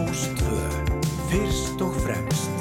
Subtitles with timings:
[0.00, 0.56] Rástvö,
[1.28, 2.59] fyrst og fremst.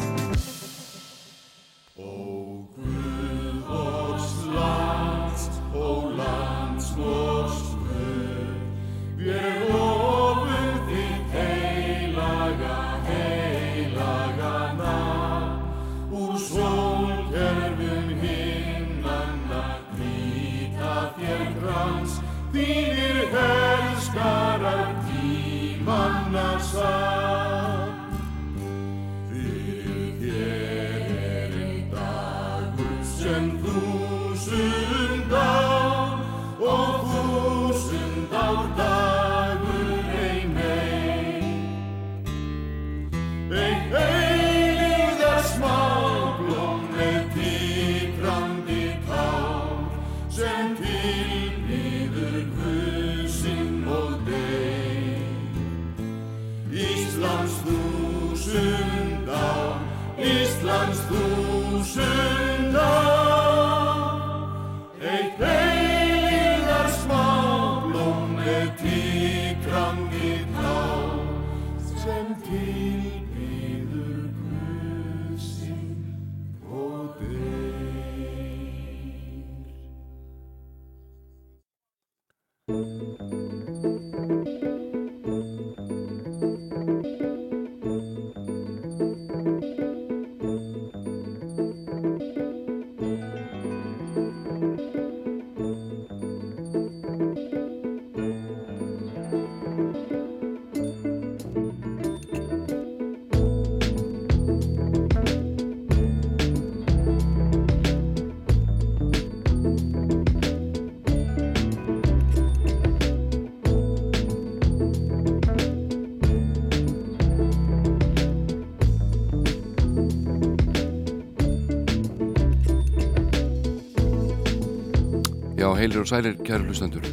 [125.89, 127.05] Heilir og sælir kæru hlustendur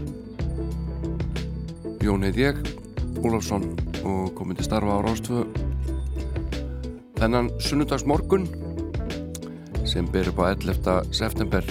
[2.04, 2.58] Jón heit ég
[3.24, 3.62] Ólafsson
[4.04, 5.44] og komið til starfa á Rástvö
[7.16, 8.44] þennan sunnudags morgun
[9.88, 11.08] sem ber upp á 11.
[11.08, 11.64] september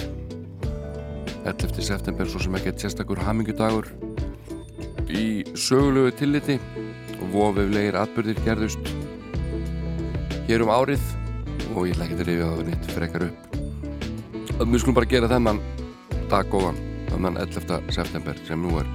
[1.46, 1.78] 11.
[1.78, 3.86] september svo sem ekki er sérstakur hamingudagur
[5.06, 6.58] í sögulegu tilliti
[7.20, 8.90] og vofeflegir atbyrðir gerðust
[10.50, 11.06] hér um árið
[11.76, 13.42] og ég lækti að það var nýtt frekar upp
[14.56, 15.62] Við skulum bara gera þennan
[16.26, 17.82] dag góðan þannan 11.
[17.96, 18.88] september sem nú er.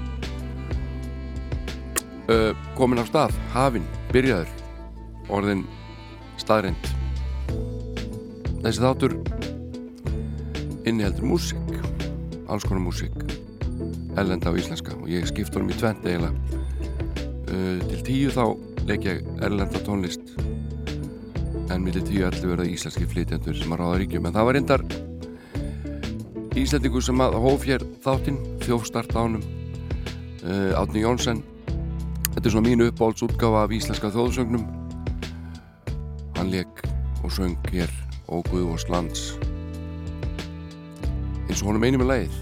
[2.32, 4.50] Uh, komin á stað hafinn, byrjaður
[5.34, 5.66] orðin
[6.40, 6.92] staðrind
[8.62, 9.18] þessi þáttur
[10.86, 11.76] inniheldur músík
[12.52, 13.16] alls konar músík
[14.20, 14.94] ellenda á íslenska.
[15.00, 16.36] Og ég skipt honum í tvent eiginlega.
[17.52, 18.44] Uh, til tíu þá
[18.88, 20.36] leik ég ellenda tónlist
[21.72, 24.28] en millir tíu allir verða íslenski flytjandur sem að ráða ríkjum.
[24.28, 24.86] En það var reyndar
[26.60, 29.44] Íslandingu sem að hóf hér þáttinn, þjófstart ánum
[30.44, 31.40] uh, Átni Jónsson
[32.32, 34.66] þetta er svona mínu uppáhaldsútgáfa af íslenska þjóðsögnum.
[36.38, 36.84] Hann leik
[37.22, 37.92] og söng hér
[38.28, 39.34] og Guðvors lands.
[41.52, 42.36] Eins og honum einu með leið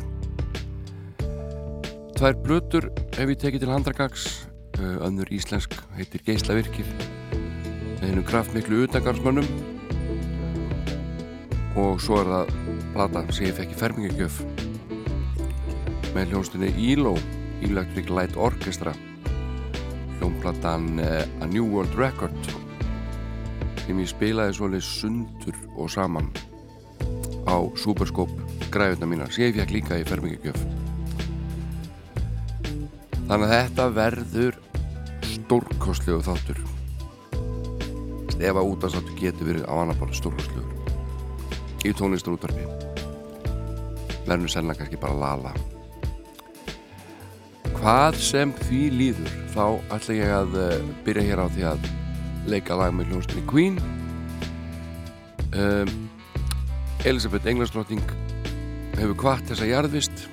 [2.20, 4.26] Tvær blötur hef ég tekið til handragags
[4.78, 6.86] uh, önnur íslensk heitir Geislavirkir
[7.32, 9.48] með hennum kraftmiklu utangarsmönnum
[11.80, 12.59] og svo er það
[12.94, 14.40] plata sem ég fekk í fermingagjöf
[16.16, 17.14] með hljónstunni ELO
[17.66, 18.94] Electric Light Orchestra.
[20.18, 22.36] Hljónplatan uh, A New World Record.
[23.84, 26.32] Sem ég spilaði svolítið sundur og saman
[27.50, 28.36] á Superscope
[28.74, 30.60] græðuna mína sem ég fekk líka í fermingagjöf.
[33.30, 34.60] Þannig að þetta verður
[35.30, 36.66] stórkostlegu þáttur.
[38.40, 40.69] Ef að útastáttu getur verið á annar bara stórkostlegur
[41.88, 42.66] í tónlistur útvarfi
[44.30, 45.54] verður selna kannski bara lala.
[47.80, 49.64] Hvað sem því líður þá
[49.96, 50.74] ætla ég að uh,
[51.06, 51.88] byrja hér á því að
[52.50, 53.80] leika lag með hljónstinni Queen.
[55.56, 56.10] Um,
[57.08, 58.04] Elisabeth Englandsdrótting
[59.00, 60.28] hefur kvart þessa jarðvist.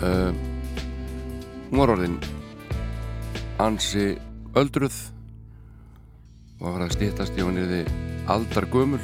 [0.00, 0.38] Um,
[1.70, 2.18] hún var orðin
[3.60, 4.14] ansi
[4.56, 4.96] öldruð
[6.60, 7.90] og fara að stýttast í hann yfir
[8.32, 9.02] aldar gömul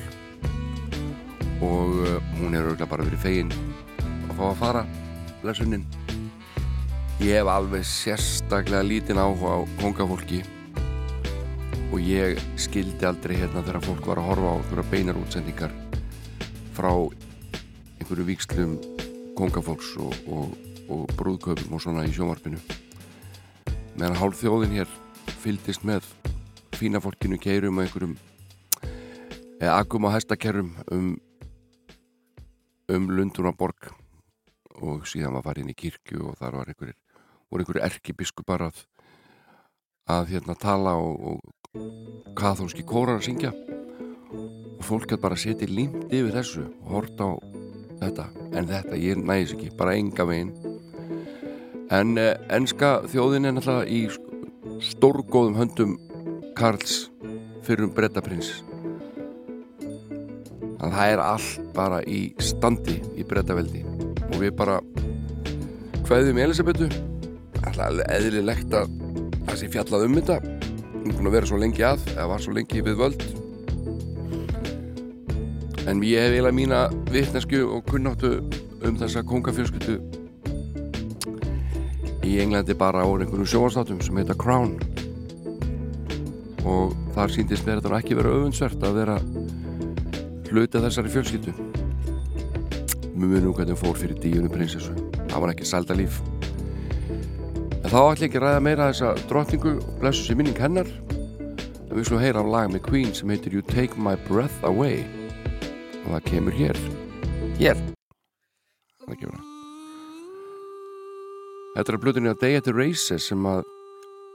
[1.65, 3.53] og uh, hún er örgulega bara verið fegin
[4.29, 4.83] að fá að fara
[5.47, 5.87] lesunin
[7.23, 10.43] ég hef alveg sérstaklega lítinn áhuga á kongafólki
[11.89, 15.73] og ég skildi aldrei hérna þegar fólk var að horfa á einhverja beinar útsendingar
[16.77, 18.77] frá einhverju vikslum
[19.39, 20.53] kongafólks og, og,
[20.93, 22.61] og brúðköpum og svona í sjómarpinu
[23.97, 24.97] meðan hálf þjóðin hér
[25.41, 26.05] fyldist með
[26.77, 28.17] fína fólkinu keirum og einhverjum
[29.57, 31.15] eða akum á hestakerrum um
[32.93, 33.91] um Lundunarborg
[34.77, 36.99] og síðan var farið inn í kirkju og þar var einhverjir
[37.51, 38.85] voru einhverjir erkibiskupar að
[40.07, 41.35] að hérna tala og,
[41.75, 43.53] og kathólski kórar að syngja.
[44.77, 47.35] Og fólk hætti bara setja límt yfir þessu og horta á
[48.03, 48.27] þetta.
[48.53, 50.53] En þetta, ég næðis ekki, bara enga veginn.
[51.95, 55.99] En eh, enska þjóðin er náttúrulega í stórgóðum höndum
[56.57, 57.07] Karls
[57.67, 58.61] fyrir um brettaprins
[60.77, 63.83] að það er allt bara í standi í brettaveldi
[64.27, 64.81] og við bara
[66.07, 66.91] hvaðum Elisabetu
[67.67, 68.93] alltaf eðlilegt að
[69.47, 70.37] það sé fjallað um þetta.
[71.07, 73.25] Hún að vera svo lengi að eða var svo lengi við völd.
[75.87, 76.81] En ég hef eiginlega mína
[77.15, 78.41] vittnesku og kunnáttu
[78.87, 80.01] um þessa kongafjölskyttu
[82.27, 84.75] í Englandi bara á einhvern sjóanstátum sem heita Crown.
[86.67, 89.21] Og þar síndist mér þetta ekki vera öfundsvert að vera
[90.53, 91.57] hluti þessari fjölskyttu
[93.17, 94.93] mjög mjög nú hvernig fór fyrir díunum prinsessu.
[95.31, 96.19] Það var ekki sælda líf.
[97.81, 100.89] En þá ætla ekki að ræða meira þessa drotningu og blessu sér minning hennar.
[101.89, 105.07] En við slúum heyra af lag með Queen sem heitir You Take My Breath Away.
[106.05, 106.81] Og það kemur hér.
[107.57, 107.81] Hér.
[109.07, 109.49] Það kemur það.
[111.77, 113.65] Þetta er að blöðinni að Day at the Races sem að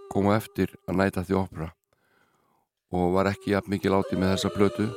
[0.10, 1.72] koma eftir að næta því opera.
[2.92, 4.90] Og var ekki jafn mikið látið með þessa blödu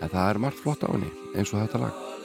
[0.00, 2.17] en það er margt flott á henni eins og þetta lag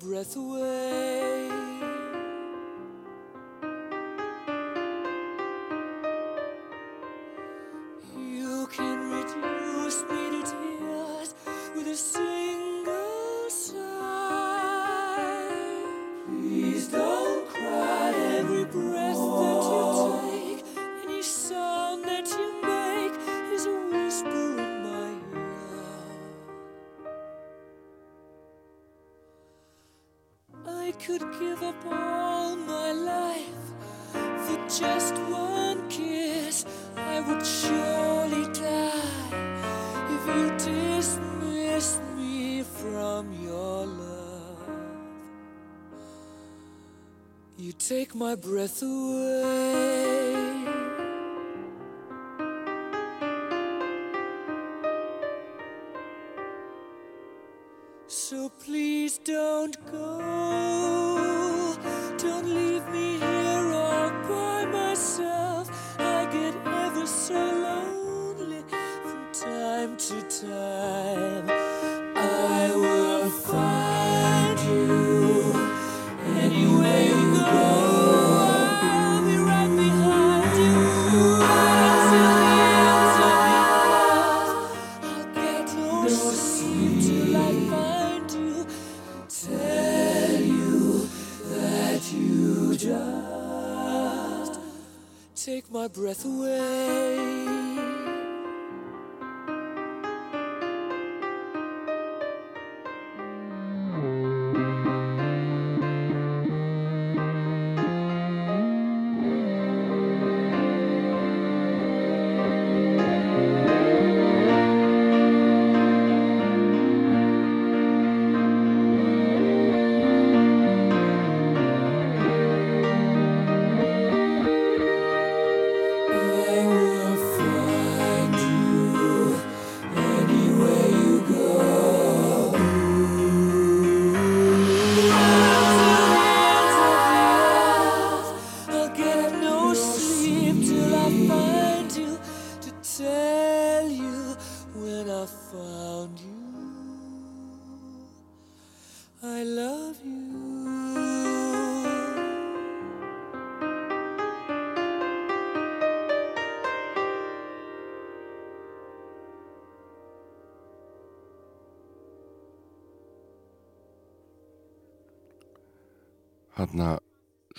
[0.00, 0.69] breath away.
[48.30, 49.09] My breath away.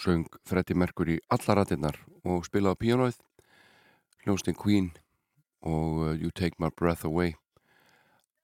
[0.01, 3.17] söng Freddy Mercury allar ratinnar og spilaði pianoið
[4.23, 4.87] hljómsninn Queen
[5.61, 7.35] og uh, You Take My Breath Away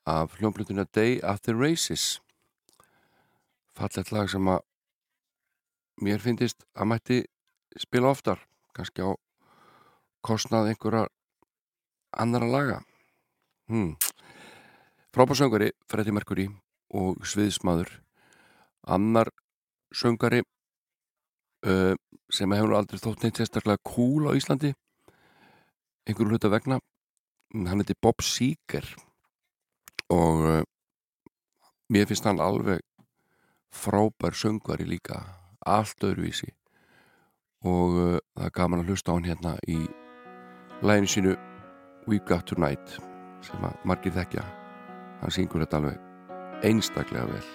[0.05, 2.21] af hljómblutuna Day After Races.
[3.73, 4.61] Fallet lag sem að
[6.05, 7.17] mér finnist að mætti
[7.77, 8.43] spila oftar
[8.77, 9.17] kannski á
[10.21, 11.07] kostnað einhverja
[12.13, 12.77] annara laga.
[13.67, 13.97] Hmm.
[15.11, 16.45] frábársöngari Freddy Mercury
[16.93, 17.89] og sviðismadur
[18.87, 19.33] annar
[19.91, 20.43] söngari
[21.65, 21.95] uh,
[22.33, 24.73] sem hefur aldrei þótt neitt sérstaklega cool á Íslandi
[26.07, 26.79] einhverju hlut að vegna.
[27.55, 28.85] Hann heiti Bob Seeger
[30.13, 30.61] og uh,
[31.91, 32.83] mér finnst hann alveg
[33.73, 35.19] frábær söngvari líka
[35.67, 36.51] allt öðruvísi.
[37.67, 39.79] Og uh, það gaf man að hlusta á hann hérna í
[40.85, 41.35] læginu sínu
[42.07, 42.99] We Got Tonight
[43.43, 44.45] sem að margir þekkja.
[45.23, 47.45] Hann syngur þetta alveg einstaklega vel.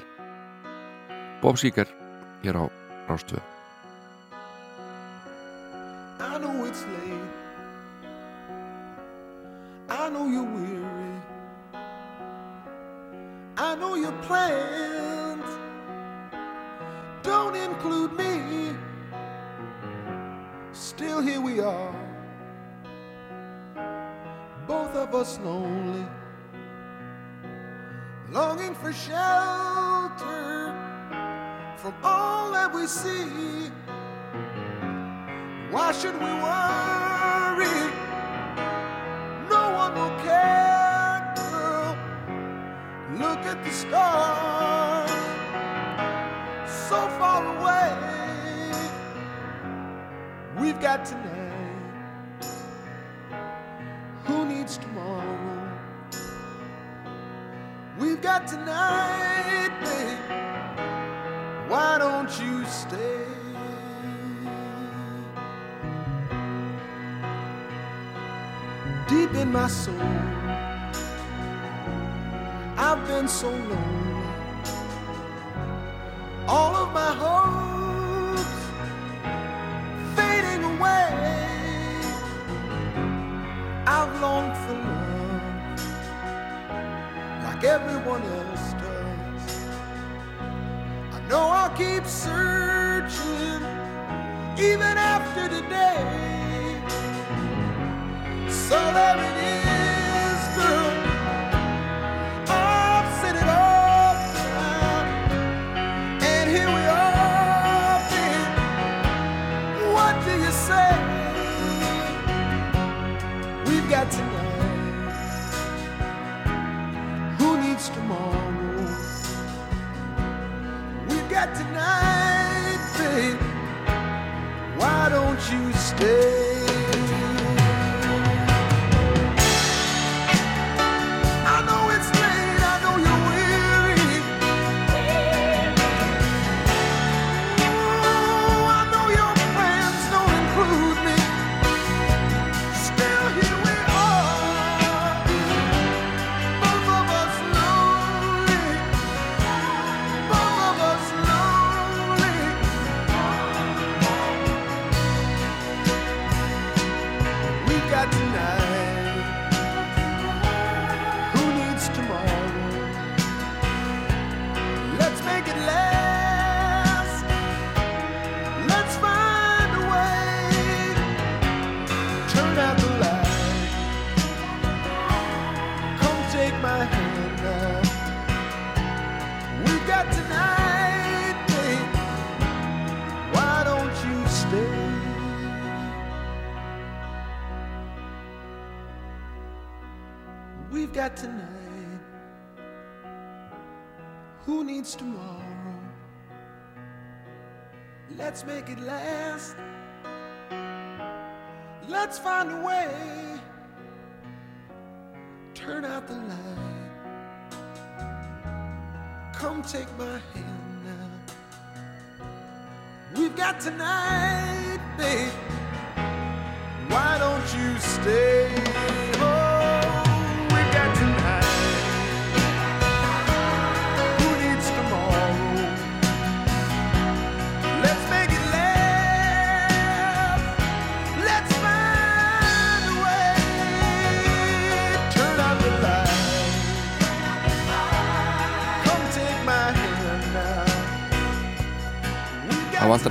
[1.43, 1.89] Bob Seeger
[2.45, 2.65] hér á
[3.09, 3.62] Rástöðu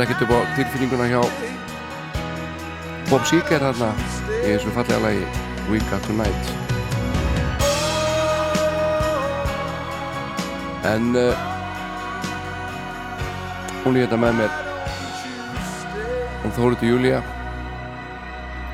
[0.02, 1.22] vantar ekkert upp á tilfinninguna hjá
[3.10, 3.90] Bob Seger þarna
[4.42, 5.26] í þessu fallega lagi
[5.70, 6.50] We Got Tonight.
[10.90, 11.36] En uh,
[13.84, 14.58] hún er hérna með mér.
[16.42, 17.22] Hún Þóriði Júlía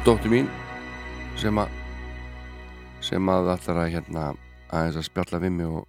[0.08, 0.48] dóttur mín
[1.36, 1.76] sem að
[3.04, 4.30] sem að allar að hérna
[4.72, 5.84] aðeins að spjalla við mig og,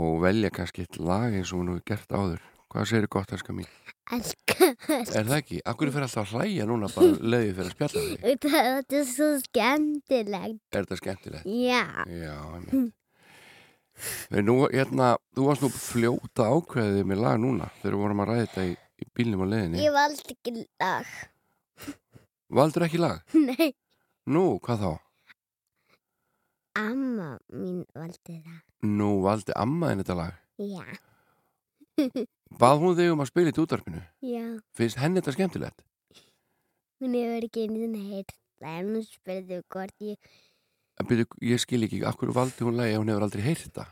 [0.00, 2.44] og velja kannski eitt lag eins og hún hefur gert áður.
[2.72, 3.70] Hvað segir gott elskar mín?
[4.12, 5.60] Er það ekki?
[5.64, 8.44] Akkur fyrir alltaf að hlæja núna bara leiði fyrir að spjalla þig?
[8.44, 10.60] Þetta er svo skemmtilegt.
[10.76, 11.48] Er þetta skemmtilegt?
[11.48, 11.80] Já.
[12.12, 12.92] Já, einmitt.
[14.44, 18.44] Nú, hérna, þú varst nú fljóta ákveðið með lag núna þegar við vorum að ræða
[18.48, 19.80] þetta í, í bílnum á leiðinni.
[19.84, 21.14] Ég valdi ekki lag.
[22.60, 23.22] Valdur ekki lag?
[23.48, 23.70] Nei.
[24.34, 24.92] Nú, hvað þá?
[26.84, 28.60] Amma mín valdi það.
[28.90, 30.40] Nú valdi amma þinn þetta lag.
[30.60, 30.84] Já.
[32.60, 34.00] Bað hún þig um að spila í útvarpinu?
[34.24, 34.44] Já.
[34.78, 35.84] Finnst henni þetta skemmtilegt?
[37.02, 40.34] Hún hefur ekki einu sinni heyrt það en hún spurði hvort ég
[40.94, 43.88] En byrju, ég skil ekki, akkur valdi hún lagi ef hún hefur aldrei heyrt þetta?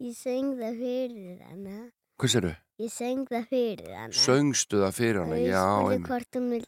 [0.00, 1.74] Ég söng það fyrir hana.
[2.16, 2.52] Hvað séru?
[2.80, 4.16] Ég söng það fyrir hana.
[4.16, 5.36] Söngstu það fyrir hana?
[5.36, 6.62] Og ég Já, spurði hvort, hún vil,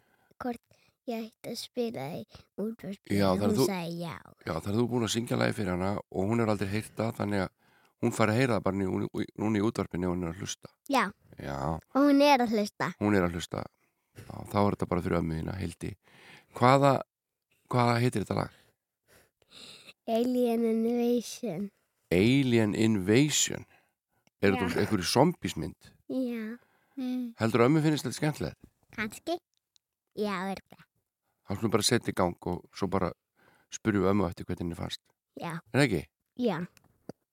[0.44, 0.62] hvort
[1.08, 2.20] ég ætti að spila í
[2.60, 3.16] útvarpinu.
[3.16, 4.14] Já, hún sagði já.
[4.44, 6.92] Já, það er þú búin að syngja lagi fyrir hana og hún hefur aldrei heyrt
[7.00, 7.50] það, þannig að
[8.02, 10.68] hún fari að heyra það bara nú- núna í útvarpinu ef hún er að hlusta.
[10.90, 11.04] Já,
[11.38, 11.58] Já,
[11.94, 12.92] og hún er að hlusta.
[13.00, 13.64] hún er að hlusta.
[14.16, 15.94] Já, þá er þetta bara fyrir ömmuðina, hildi.
[16.54, 17.00] Hvaða,
[17.70, 18.50] hvaða heitir þetta lag?
[20.08, 21.70] Alien Invasion.
[22.12, 23.64] Alien Invasion.
[24.42, 25.92] Er þetta einhverju zombiesmynd?
[26.10, 26.58] Já.
[26.98, 27.32] Mm.
[27.38, 28.58] Heldur ömmu finnst þetta skemmtilegt?
[28.96, 29.38] Kanski?
[30.18, 30.82] Já, er það.
[31.48, 33.12] Þá skulum bara setja í gang og svo bara
[33.72, 35.00] spyrjum ömmu eftir hvernig henni fannst.
[35.40, 35.54] Já.
[35.72, 36.02] Er það ekki?
[36.42, 36.58] Já.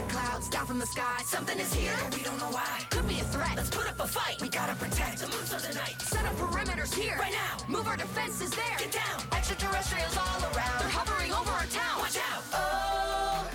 [0.00, 1.96] the clouds, down from the sky, something is here.
[2.14, 2.80] We don't know why.
[2.90, 3.54] Could be a threat.
[3.56, 4.40] Let's put up a fight.
[4.40, 6.00] We gotta protect the moons of the night.
[6.00, 7.16] Set up perimeters here.
[7.18, 7.64] Right now.
[7.68, 8.78] Move our defenses there.
[8.78, 9.22] Get down.
[9.32, 10.78] Extraterrestrials all around.
[10.80, 11.98] They're hovering over our town.
[11.98, 12.42] Watch out.
[12.52, 13.50] Oh,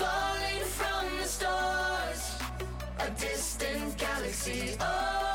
[0.00, 2.38] falling from the stars.
[3.00, 4.76] A distant galaxy.
[4.80, 5.25] Oh,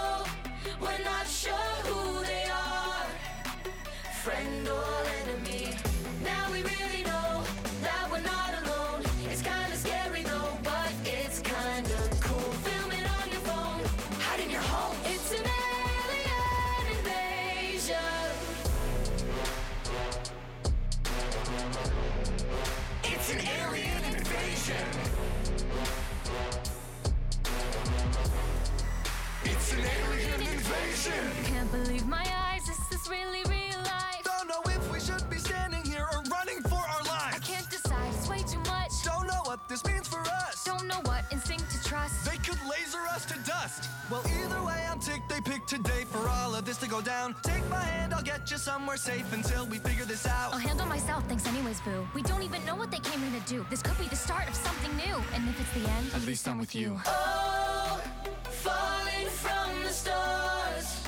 [31.72, 32.68] believe my eyes.
[32.70, 34.24] Is this really real life?
[34.24, 37.36] Don't know if we should be standing here or running for our lives.
[37.36, 38.14] I can't decide.
[38.14, 38.92] It's way too much.
[39.04, 40.64] Don't know what this means for us.
[40.66, 42.26] Don't know what instinct to trust.
[42.26, 43.90] They could laser us to dust.
[44.10, 47.36] Well, either way, I'm ticked they picked today for all of this to go down.
[47.44, 50.54] Take my hand, I'll get you somewhere safe until we figure this out.
[50.54, 52.06] I'll handle myself, thanks anyways, boo.
[52.14, 53.66] We don't even know what they came here to do.
[53.70, 55.16] This could be the start of something new.
[55.34, 57.00] And if it's the end, At least I'm with you.
[57.06, 58.02] Oh,
[58.44, 61.04] falling from the stars,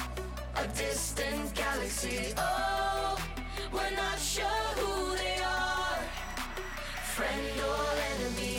[0.55, 2.33] a distant galaxy.
[2.37, 3.17] Oh,
[3.71, 4.45] we're not sure
[4.77, 5.99] who they are,
[7.15, 8.52] friend or enemy.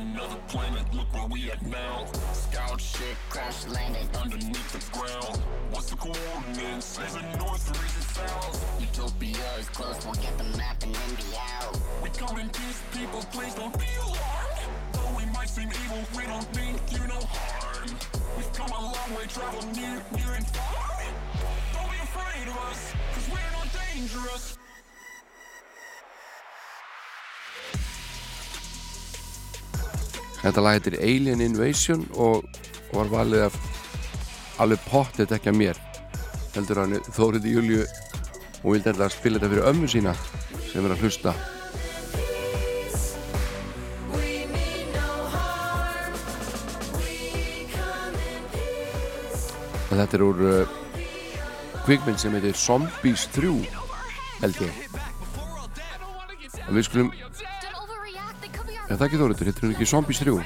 [0.00, 2.06] Another planet, look where we at now.
[2.32, 5.36] Scout ship crash landed underneath the ground.
[5.70, 6.98] What's the coordinates?
[6.98, 8.80] Is it north or is it south?
[8.80, 11.78] Utopia is close, we'll get the map and then be out.
[12.02, 14.70] We come in peace, people, please don't be alarmed.
[14.92, 17.90] Though we might seem evil, we don't mean you no harm.
[18.36, 21.02] We've come a long way, traveled near, near and far.
[21.74, 24.56] Don't be afraid of us, cause we're not dangerous.
[30.40, 32.46] Þetta lag heitir Alien Invasion og
[32.94, 33.56] var valið af
[34.60, 35.80] alveg pottet ekki að mér
[36.54, 40.14] heldur hann Þórið Júliu og vildi þetta spila þetta fyrir ömmu sína
[40.70, 41.34] sem er að hlusta.
[49.90, 50.76] Og þetta er úr uh,
[51.84, 53.50] kvikmynd sem heitir Zombies 3
[54.40, 54.84] held ég.
[56.68, 57.10] Og við skulum
[58.90, 60.38] er það ekki þóriður, heitir hún ekki Zombies 3 Jú,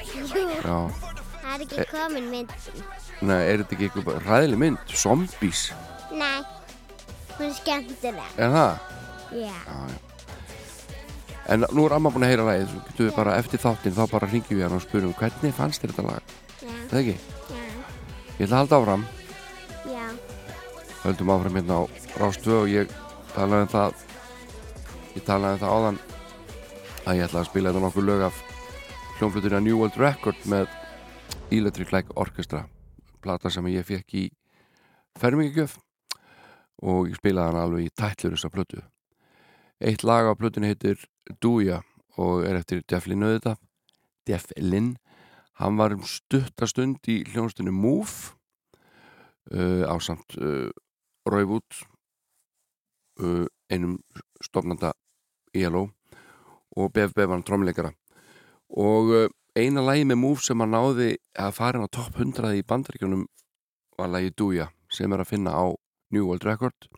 [0.61, 0.77] já,
[1.41, 2.51] það er ekki komin mynd.
[3.25, 5.61] nei, er þetta ekki eitthvað ræðileg mynd, Zombies
[6.15, 6.41] Nei,
[7.37, 8.35] hún er skemmtileg.
[8.37, 8.91] er það?
[9.35, 9.59] Já.
[11.45, 14.03] En nú er amma búin að heyra lagið, svo getum við bara eftir þáttinn, þá
[14.09, 16.31] bara ringjum við hann og spurum hvernig fannst þér þetta lag?
[16.63, 16.71] Já.
[16.89, 17.15] Það ekki?
[17.51, 17.65] Já.
[18.39, 19.03] Ég ætla að halda áfram,
[19.91, 20.05] Já.
[21.03, 21.83] höldum áfram hérna á
[22.17, 22.95] Rástvö og ég
[23.35, 24.01] talaði um það,
[25.19, 25.99] ég talaði um það áðan
[27.05, 28.37] að ég ætla að spila þetta nokkuð lög af
[29.19, 30.71] hljónfluturinn New World Record með
[31.53, 32.63] Electric Light Orchestra,
[33.21, 34.23] plata sem ég fekk í
[35.21, 35.77] fermingagjöf
[36.81, 38.81] og ég spilaði hann alveg í tætlur þessa plötu.
[39.77, 41.05] Eitt lag á plötunni heitir
[41.41, 41.83] Dúja
[42.17, 43.61] og er eftir Jeff Lynn auðvitað
[44.25, 44.95] Jeff Lynn
[45.61, 48.33] hann var um stuttastund í hljónstunni Move
[49.53, 50.71] uh, á samt uh,
[51.25, 51.81] Wood
[53.21, 53.99] uh, einum
[54.41, 54.95] stofnanda
[55.53, 55.91] ELO
[56.75, 57.93] og Bev Bevan tromleikara
[58.75, 62.55] og uh, eina lagi með Move sem hann náði að fara inn á topp 100
[62.59, 63.27] í bandaríkjunum
[63.97, 65.65] var lagi Dúja sem er að finna á
[66.11, 66.89] New World Record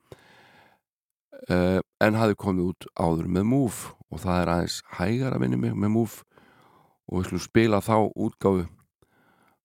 [1.49, 3.93] uh, en hafði komið út áður með Move.
[4.07, 6.23] Og það er aðeins hægar að minni með Move.
[7.07, 8.67] Og við skulum spila þá útgáfu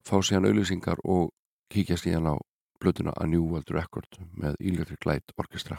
[0.03, 1.31] fá síðan auðlýsingar og
[1.71, 2.37] kíkja síðan á
[2.83, 5.79] blötuna A New World Record með Electric Light Orchestra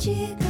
[0.00, 0.49] 几个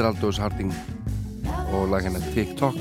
[0.00, 0.70] þetta er Aldous Harding
[1.76, 2.76] og lagina TikTok.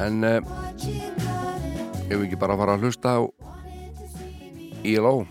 [0.00, 3.22] En eh, uh, ef við ekki bara fara að hlusta á
[4.80, 5.26] ELO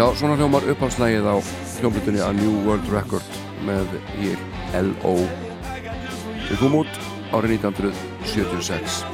[0.00, 1.36] Já, svona hljómar upphalslægið á
[1.76, 3.34] hljómlutinni A New World Record
[3.68, 4.40] með hér
[4.80, 5.12] L.O.
[6.46, 7.00] Við komum út
[7.36, 9.09] árið 1976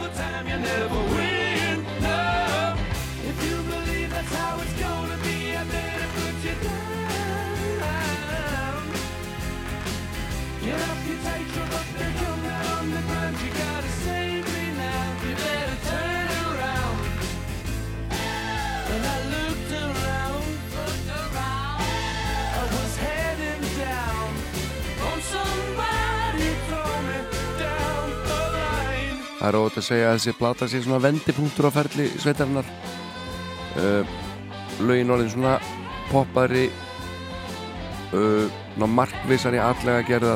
[29.87, 32.66] að segja að þessi plata sé svona vendipunktur á ferli sveitarinnar.
[33.79, 34.03] Uh,
[34.83, 35.53] Lögin orðin svona
[36.11, 36.64] poppaðri
[38.16, 40.35] uh, ná markvisari allega gerða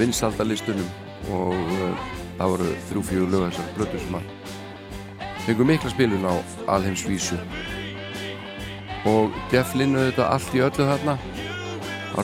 [0.00, 0.88] vinsaldalistunum
[1.36, 4.32] og uh, það voru þrjú fjögur lög þessar blötu sem að
[5.44, 6.34] fengur mikla spilun á
[6.78, 7.38] alheimsvísu.
[9.06, 11.18] Og Jeff Lynn auðvitað allt í öllu þarna.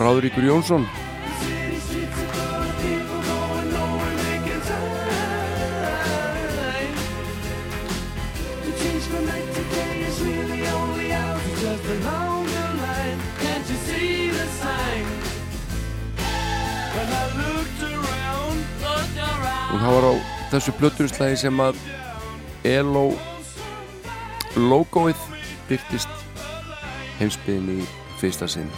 [0.00, 0.88] Ráðuríkur Jónsson
[20.52, 21.78] þessu blötunslægi sem að
[22.68, 23.06] ELO
[24.60, 25.28] logoið
[25.70, 26.12] byrtist
[27.20, 27.86] heimsbyðin í
[28.20, 28.68] fyrsta sinn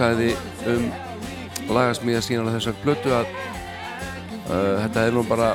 [0.00, 0.30] sagði
[0.70, 0.86] um
[1.70, 3.26] lagasmíða síðan á þessar blötu að
[4.48, 5.50] uh, þetta er nú bara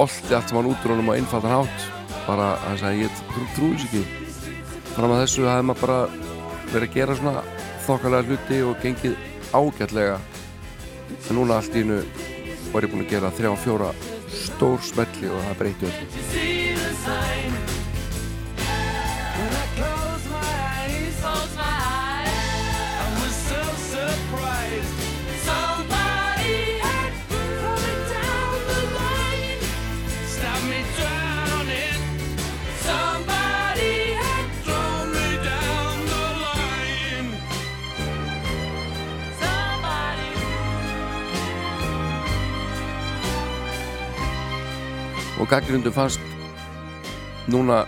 [0.00, 1.88] olti allt sem hann útrónum á einfaldan hátt.
[2.26, 4.02] Bara, hann sagði, ég trú, trúðis ekki.
[4.92, 6.00] Fram að þessu hafði maður bara
[6.72, 7.34] verið að gera svona
[7.86, 9.16] þokkalega hluti og gengið
[9.52, 10.20] ágætlega.
[11.22, 12.02] En núna allt í hennu
[12.72, 13.90] var ég búinn að gera þrjá fjóra
[14.32, 17.51] stór smelli og það breyti öllu
[45.52, 46.20] og gaggrindum fannst
[47.52, 47.82] núna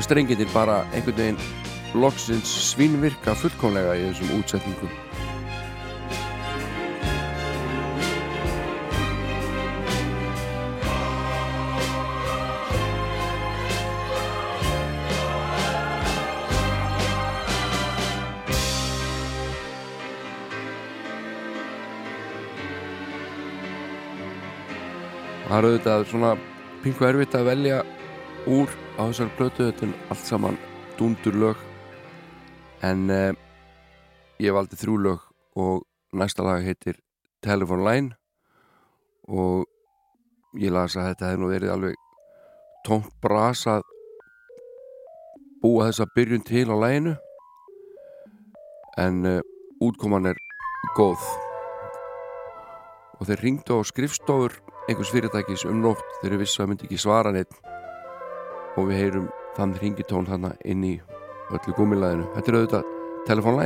[0.00, 1.40] strengindir bara einhvern veginn
[2.00, 4.88] loksins svínvirka fullkomlega í þessum útsetningum.
[25.44, 26.34] Það er auðvitað svona
[26.84, 27.76] pingu erfitt að velja
[28.44, 28.68] úr
[29.00, 30.56] á þessar blötu þetta er allt saman
[30.98, 31.62] dúndur lög.
[32.84, 33.32] En eh,
[34.44, 35.22] ég valdi þrjú lög
[35.56, 36.98] og næsta lag heitir
[37.40, 38.18] Telephone Line.
[39.32, 39.64] Og
[40.60, 41.96] ég las að þetta hefði nú verið alveg
[42.84, 43.88] tómt bras að
[45.64, 47.14] búa þessa byrjun til á læginu
[49.00, 49.40] en uh,
[49.80, 50.44] útkoman er
[51.00, 51.24] góð.
[53.16, 57.32] Og þeir ringdu á skrifstofur einhvers fyrirtækis um nótt þeir vissu að myndi ekki svara
[57.32, 57.56] neitt
[58.76, 60.94] og við heyrum þann ringitón þarna inn í
[61.54, 63.60] öllu gúmilaðinu þetta er auðvitað Telephone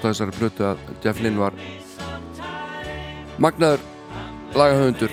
[0.00, 1.54] ljóst að þessari plötu að Jeff Lynne var
[3.40, 3.80] magnaður
[4.56, 5.12] lagahöfundur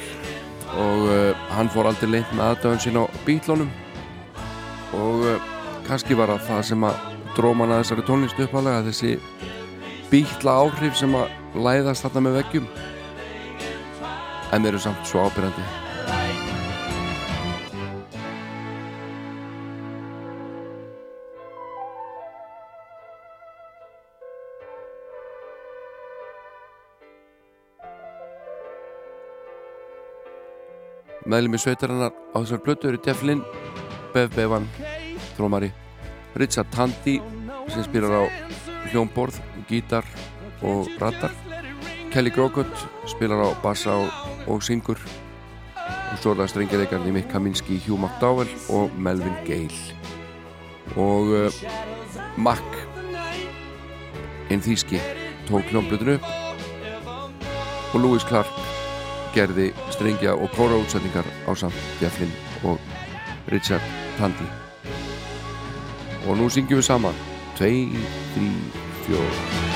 [0.78, 3.72] og uh, hann fór aldrei leint með aðdöðun sín á bílónum
[4.96, 5.42] og uh,
[5.88, 7.02] kannski var það sem að
[7.36, 9.18] dróman að þessari tónlist uppalega þessi
[10.12, 12.70] bíla áhrif sem að læðast þarna með veggjum.
[14.54, 15.26] En þeir eru samt svo
[31.28, 33.44] ábyrjandi meðlumi sveitarinnar á þessar blötu eru Jeff Lynn,
[34.14, 34.68] Bev Bevan
[35.36, 35.72] trómari,
[36.36, 37.22] Richard Tandy
[37.68, 38.24] sem spilar á
[38.92, 40.06] hljómborð, gítar
[40.62, 41.32] og rattar
[42.12, 42.72] Kelly Grogut
[43.06, 44.10] spilar á bassa og,
[44.48, 44.98] og syngur
[45.76, 49.76] og svo er það strengjareikarni Mick Kaminski, Hugh McDowell og Melvin Gale.
[50.96, 51.52] Og uh,
[52.38, 52.64] Mac
[54.50, 55.02] einn þýski
[55.50, 56.16] tók hljómblötinu
[57.92, 58.77] og Louis Clark
[59.36, 62.80] gerði strengja og kóra útsendingar á samt Jeff Lynn og
[63.52, 63.84] Richard
[64.18, 64.48] Tandy
[66.28, 67.24] og nú syngjum við saman.
[67.58, 67.72] 2,
[68.36, 68.52] 3,
[69.08, 69.67] 4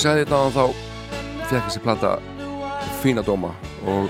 [0.00, 0.64] ég sagði þetta á þá
[1.50, 2.10] fekk þessi plata
[3.02, 3.50] fína dóma
[3.84, 4.06] og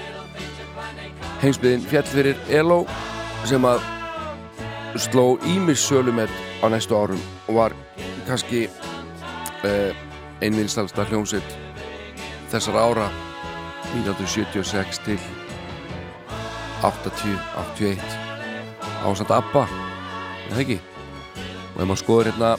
[1.41, 2.77] heimsbyðin fjall fyrir ELO
[3.51, 3.81] sem að
[5.03, 6.31] sló ímis sölumett
[6.63, 7.19] á næstu árum
[7.49, 7.75] og var
[8.29, 8.69] kannski
[9.67, 9.91] eh,
[10.39, 11.57] einvinstalsta hljómsveit
[12.53, 13.09] þessar ára
[13.91, 15.19] 1976 til
[16.87, 17.35] 80,
[17.81, 18.15] 81
[19.11, 20.79] ásand ABBA er það ekki?
[21.75, 22.53] Og ef maður skoður hérna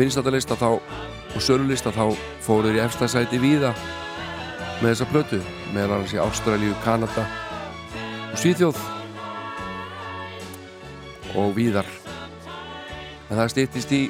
[0.00, 0.99] vinstættalista þá
[1.34, 2.04] og sölulista þá
[2.44, 3.72] fóruður í efsta sæti víða
[4.80, 5.40] með þessa plötu
[5.74, 7.26] meðan annars í Ástralíu, Kanada
[8.32, 8.78] og Svíþjóð.
[11.38, 11.86] Og víðar.
[13.30, 14.00] En það stýttist í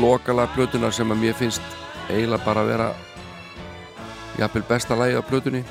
[0.00, 1.64] lokala plötunar sem að mér finnst
[2.08, 2.86] eiginlega bara að vera
[4.38, 5.64] jafnvel besta lagi á plötunni.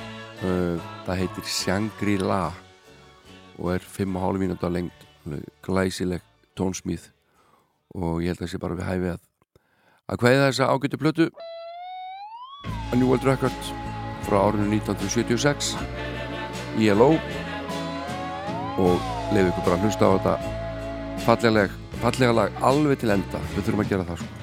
[0.44, 2.44] Uh, það heitir Shangri-La
[3.58, 5.08] og er 5,5 mínúta lengt
[5.64, 6.22] glæsileg
[6.58, 7.10] tónsmíð.
[7.96, 9.22] Og ég held að það sé bara við hæfi að
[10.12, 11.30] að hvaðið þessa ágættu plötu.
[12.92, 13.72] A New World Record
[14.28, 15.74] frá árinu 1976
[16.84, 17.10] ILO
[18.84, 20.38] og leiðu ykkur bara að hlusta á þetta
[22.04, 23.44] fallega lag alveg til enda.
[23.56, 24.43] Við þurfum að gera það sko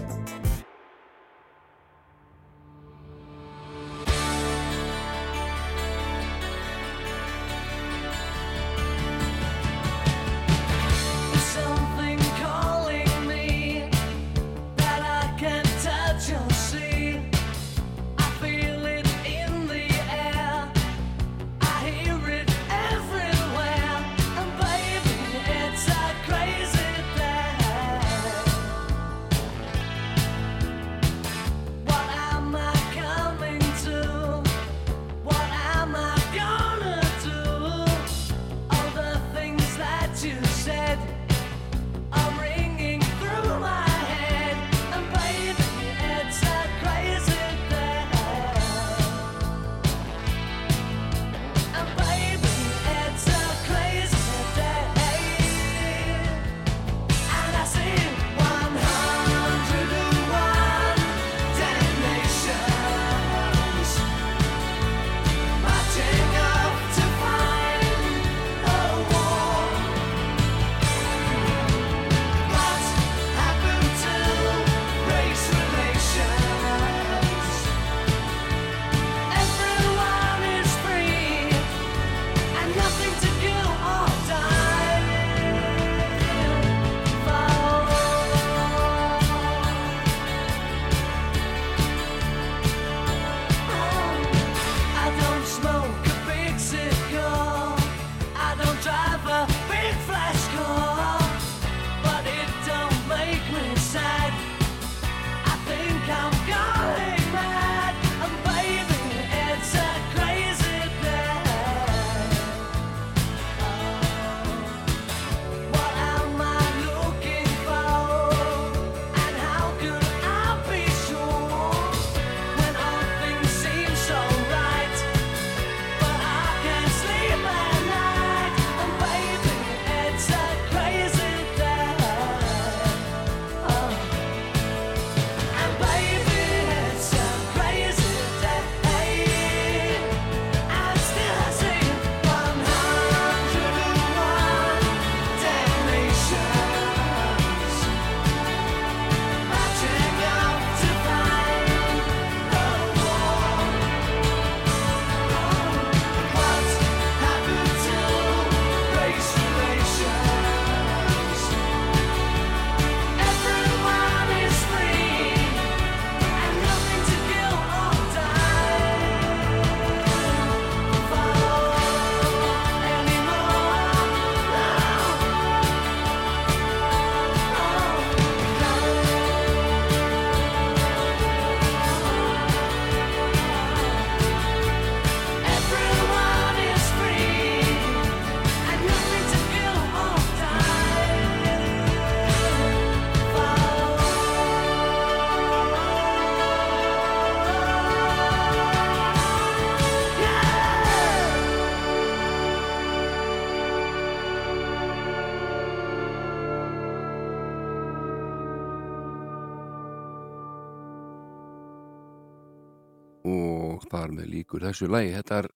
[214.01, 215.13] Þar með líkur þessu lagi.
[215.15, 215.49] Þetta er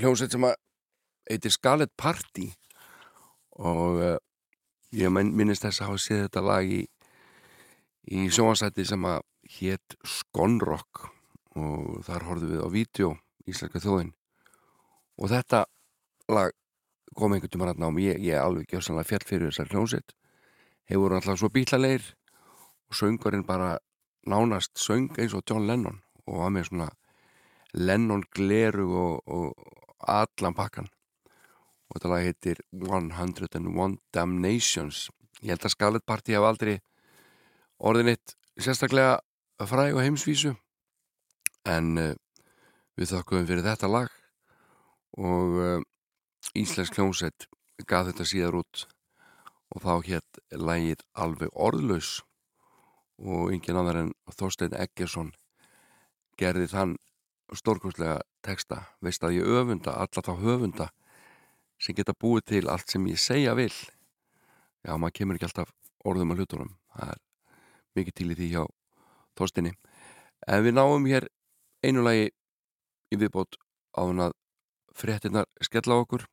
[0.00, 0.54] hljómsveit sem að
[1.30, 2.48] heitir Scarlet Party
[3.62, 4.16] og uh,
[4.96, 6.80] ég minn- minnist þess að hafa séð þetta lag í,
[8.08, 9.20] í sjónvarsætti sem að
[9.58, 11.06] hétt Skonrock
[11.58, 13.12] og þar horfðum við á vídeo
[13.48, 14.12] Íslenska þjóðin.
[15.20, 15.64] Og þetta
[16.32, 16.52] lag
[17.18, 20.14] kom einhvern tímann að ná mig, ég, ég alveg gjössanlega fjall fyrir þessar hljómsveit.
[20.88, 22.06] Hefur alltaf svo bílaleir
[22.88, 23.76] og söngurinn bara
[24.28, 26.88] nánast söng eins og John Lennon og var með svona
[27.72, 30.90] Lennon gleru og, og allan pakkan
[31.92, 35.10] og þetta lag heitir 101 Damnations.
[35.44, 36.78] Ég held að Scarlet Party hef aldrei
[37.76, 39.18] orðin eitt sérstaklega
[39.68, 40.54] fræg og heimsvísu.
[41.68, 42.14] En uh,
[42.96, 44.08] við þakkuðum fyrir þetta lag
[45.20, 45.84] og uh,
[46.56, 47.46] Íslensk hljómsveit
[47.86, 48.86] gaf þetta síðar út
[49.72, 52.22] og þá hétt lægið alveg orðlaus.
[53.20, 55.34] Og engin annar en Þorstein Eggersson
[56.40, 56.96] gerði þann
[57.58, 58.82] stórkostlega texta.
[59.04, 60.88] Veist að ég öfunda alla þá höfunda
[61.82, 63.72] sem geta búið til allt sem ég segja vil.
[64.82, 65.72] Já, maður kemur ekki alltaf
[66.04, 66.74] orðum að hlutunum.
[66.94, 67.20] Það er
[67.98, 68.62] mikið til í því hjá
[69.38, 69.72] Þorsteini
[70.46, 71.28] en við náum hér
[71.82, 72.30] einu lagi
[73.12, 73.56] í viðbót
[73.96, 74.36] á hann að
[74.96, 76.26] fréttinnar skella á okkur.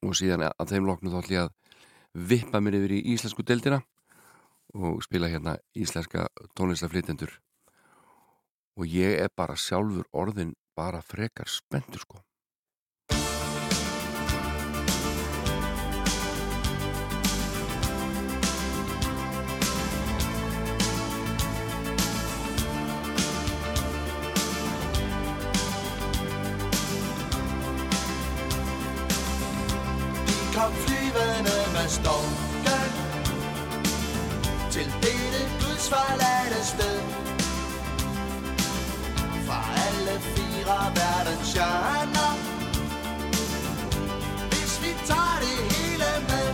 [0.00, 3.82] Og síðan að þeim loknu þá ætlum ég að vippa mér yfir í íslensku deildina
[4.74, 7.34] og spila hérna íslenska tónlistaflytendur
[8.76, 12.20] og ég er bara sjálfur orðin bara frekar spenntur sko.
[30.54, 32.90] Kom flyvende med storken
[34.70, 36.39] Til dette gudsforladte
[40.00, 42.32] alle fire verden tjener
[44.50, 46.48] Hvis vi tager det hele med.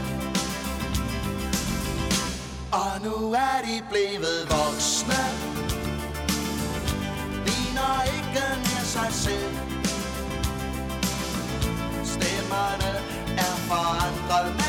[2.72, 5.22] Og nu er de blevet voksne.
[7.46, 9.54] Ligner ikke mere sig selv.
[12.04, 12.92] Stemmerne
[13.38, 14.65] er forandrede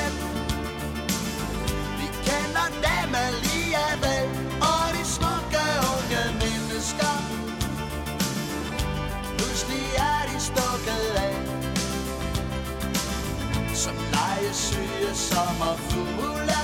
[15.18, 16.60] sommerfugle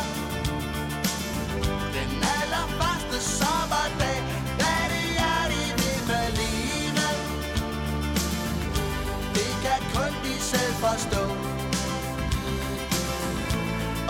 [1.98, 4.18] Den allerførste sommerdag
[4.60, 7.16] Hvad det er de vil med livet
[9.38, 11.24] Det kan kun de selv forstå.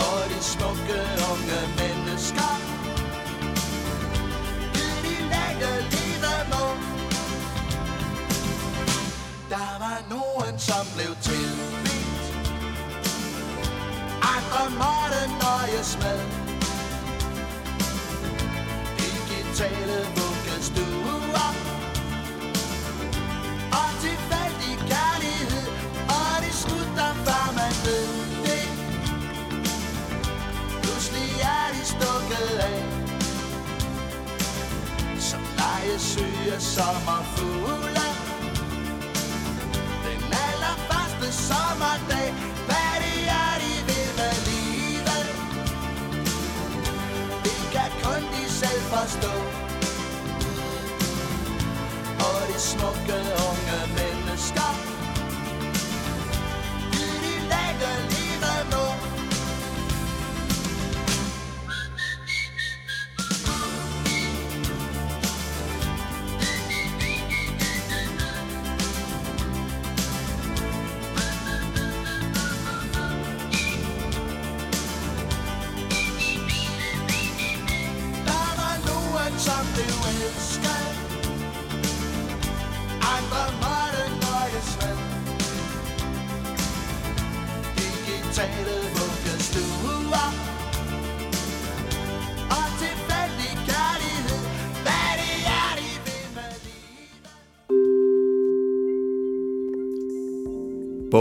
[0.08, 1.00] Og de smukke
[1.32, 2.50] unge mennesker
[4.74, 6.64] Det de lægge livet må
[9.48, 11.63] Der var nogen som blev til.
[14.54, 16.18] Andre måtte nøjes med
[18.98, 21.50] Digitale vuggestuer.
[23.78, 25.66] Og tilfældig kærlighed.
[26.08, 28.06] Og det slutter før man ved
[28.46, 28.66] det.
[30.82, 32.82] Pludselig er de stukket af.
[35.20, 38.06] Som lejesyge sommerfugle
[40.06, 42.53] Den allerførste sommerdag.
[48.94, 49.32] De selv forstå
[52.26, 53.18] Og de smukke
[53.48, 54.93] unge mennesker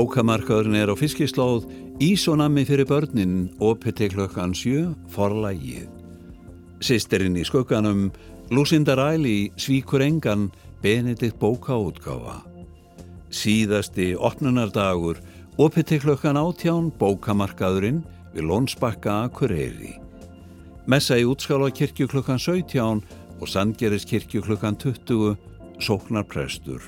[0.04, 1.64] Bókamarkaðurinn er á fiskislóð
[2.04, 5.86] Ísonami fyrir börnin opið til klokkan sjö forlægið.
[6.84, 8.10] Sistirinn í skugganum
[8.51, 10.49] Lucinda Riley svíkur engan
[10.84, 12.41] Benedikt bókaútgáfa.
[13.32, 15.22] Síðasti opnunardagur
[15.56, 19.93] opið til klokkan átján bókamarkaðurinn við Lónsbakka Akureyri.
[20.84, 22.99] Messa í útskála kirkju klukkan 17
[23.39, 25.39] og Sandgeris kirkju klukkan 20
[25.80, 26.84] sóknar prestur.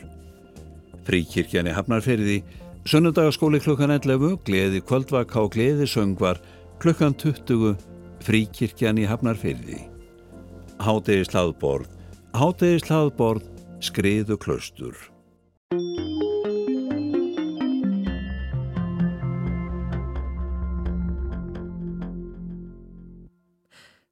[1.08, 2.40] Fríkirkjan í Hafnarferði,
[2.86, 6.38] Sunnudagaskóli klukkan 11, Gleði kvöldvaka og Gleði söngvar
[6.78, 7.72] klukkan 20,
[8.22, 9.80] Fríkirkjan í Hafnarferði.
[10.86, 11.90] Hátegi slaðborð,
[12.38, 13.50] hátegi slaðborð,
[13.82, 14.94] skriðu klaustur.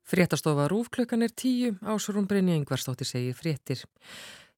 [0.02, 3.86] Fréttastofa Rúfklökan er tíu, Ásrún Brynja Yngvarstóttir segir fréttir.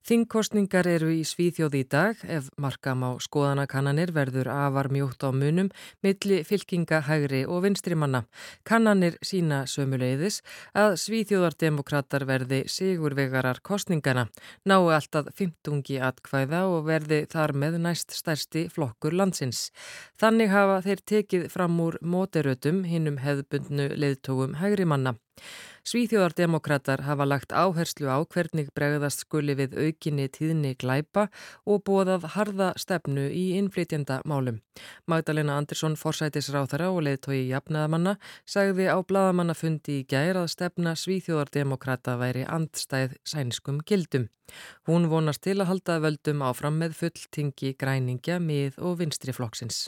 [0.06, 5.72] Þingkostningar eru í Svíþjóði í dag ef markam á skoðanakannanir verður afar mjótt á munum
[6.06, 8.22] milli fylkinga hægri og vinstri manna.
[8.70, 10.44] Kannanir sína sömuleiðis
[10.78, 14.28] að Svíþjóðardemokrater verði sigurvegarar kostningana,
[14.62, 15.82] nái alltaf 15
[16.12, 19.72] atkvæða og verði þar með næst stærsti flokkur landsins.
[20.22, 25.18] Þannig hafa þeir tekið fram úr móterötum hinnum hefðbundnu leðtógum hægri manna.
[25.86, 31.28] Svíþjóðardemokrater hafa lagt áherslu á hvernig bregðast skuli við aukinni tíðni glæpa
[31.70, 34.58] og bóðað harða stefnu í innflytjenda málum.
[35.06, 38.16] Magdalena Andersson, forsætisráþara og leðtói jafnaðamanna,
[38.50, 44.26] sagði á bladamannafundi í gær að stefna Svíþjóðardemokrata væri andstæð sænskum gildum.
[44.90, 49.86] Hún vonast til að halda völdum áfram með fulltingi græningja, mið og vinstri flokksins.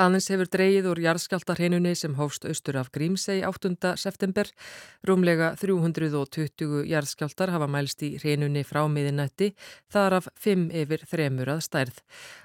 [0.00, 3.92] Aðeins hefur dreyið úr jarðskjáltarhinunni sem hófst austur af Grímsei 8.
[4.00, 4.48] september.
[5.04, 9.52] Rúmlega 320 jarðskjáltar hafa mælst í hinunni frá miðinætti,
[9.92, 12.00] þar af 5 yfir 3 að stærð.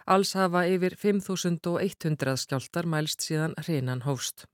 [0.06, 4.46] Alls hafa yfir 5100 skjáltar mælst síðan hinan hófst.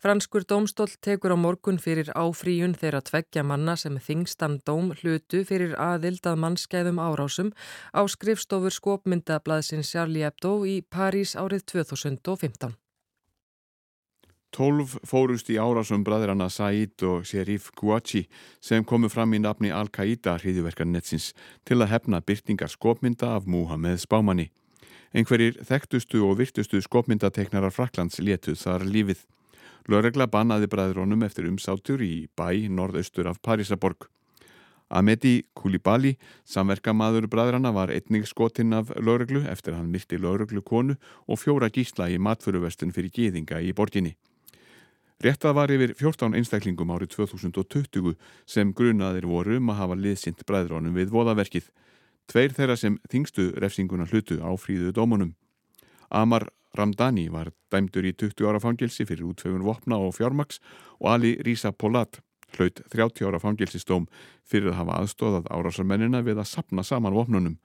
[0.00, 5.74] Franskur dómstól tekur á morgun fyrir áfríun þeirra tveggja manna sem þingstan dóm hlutu fyrir
[5.76, 7.50] aðild að mannskæðum árásum
[7.92, 12.72] á skrifstofur skopmyndablaðsins Charlie Hebdo í París árið 2015.
[14.56, 18.22] Tólf fórust í árásum bræðrana Said og Sherif Kouachi
[18.56, 21.34] sem komu fram í nafni Al-Qaida hriðiverkarnetsins
[21.68, 24.48] til að hefna byrtingar skopmynda af Muhammed Spámanni.
[25.12, 29.20] Einhverjir þekktustu og virtustu skopmyndateknarar Fraklands letuð þar lífið.
[29.88, 34.08] Lörregla bannaði bræðrónum eftir umsátur í bæ norðaustur af Parísaborg.
[34.90, 40.96] Amedi Koulibaly, samverkamaður bræðrana, var einnig skotinn af lörreglu eftir hann myrti lörreglu konu
[41.28, 44.16] og fjóra gísla í matföruvestun fyrir gíðinga í borginni.
[45.22, 48.16] Réttað var yfir 14 einstaklingum árið 2020
[48.48, 51.68] sem grunaðir voru um að hafa liðsint bræðrónum við voðaverkið.
[52.26, 55.34] Tveir þeirra sem þingstu refsinguna hlutu á fríðu dómunum.
[56.10, 56.48] Amar
[56.78, 60.60] Ramdani var dæmdur í 20 ára fangilsi fyrir útfögun vopna og fjármaks
[61.00, 62.20] og Ali Risa Polat
[62.56, 64.06] hlaut 30 ára fangilsistóm
[64.48, 67.58] fyrir að hafa aðstóðað árásarmennina við að sapna saman vopnunum.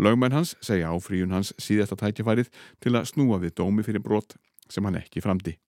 [0.00, 2.48] Lögmenn hans segja áfríun hans síðasta tækifærið
[2.80, 4.36] til að snúa við dómi fyrir brot
[4.68, 5.58] sem hann ekki framdi.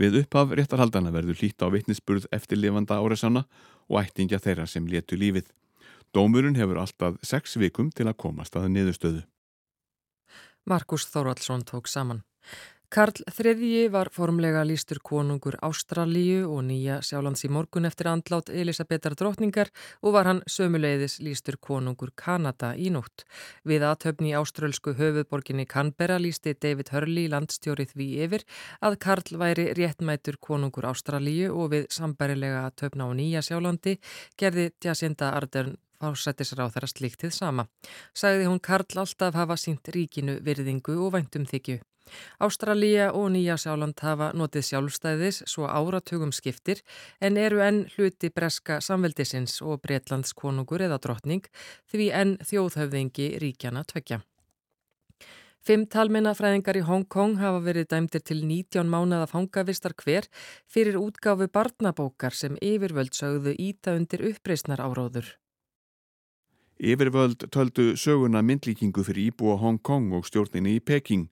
[0.00, 3.44] Við upphaf réttarhaldana verður hlýtt á vitnisspurð eftir lifanda áresanna
[3.88, 5.46] og ættingja þeirra sem letu lífið.
[6.14, 9.22] Dómurinn hefur alltaf sex vikum til að komast að niðurstöðu.
[10.64, 12.22] Markus Þóraldsson tók saman.
[12.94, 19.16] Karl III var formlega lístur konungur Ástralíu og nýja sjálands í morgun eftir andlát Elisabetar
[19.18, 23.24] drotningar og var hann sömuleiðis lístur konungur Kanada í nótt.
[23.66, 28.46] Við aðtöfni í áströlsku höfuðborginni Canberra lísti David Hurley landstjórið við yfir
[28.78, 33.98] að Karl væri réttmætur konungur Ástralíu og við sambærilega aðtöfna á nýja sjálandi
[34.38, 37.66] gerði Jacinda Ardern fársættisráð þeirra slíktið sama.
[38.14, 41.80] Sagði hún Karl alltaf hafa sínt ríkinu virðingu og væntum þykju.
[42.38, 46.82] Ástralía og Nýja Sjáland hafa notið sjálfstæðis svo áratugum skiptir
[47.20, 51.48] en eru enn hluti breska samveldisins og Breitlands konungur eða drottning
[51.92, 54.20] því enn þjóðhöfðingi ríkjana tvekja.
[55.64, 60.28] Fimm talmennafræðingar í Hong Kong hafa verið dæmdir til 19 mánada fangavistar hver
[60.68, 65.30] fyrir útgáfu barnabókar sem yfirvöld sögðu íta undir uppreysnar áróður.
[66.80, 71.28] Yfirvöld töldu söguna myndlíkingu fyrir íbúa Hong Kong og stjórninni í Peking.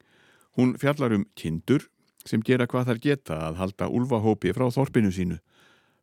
[0.56, 1.88] Hún fjallar um kindur
[2.24, 5.40] sem gera hvað þar geta að halda úlfahópi frá þorpinu sínu.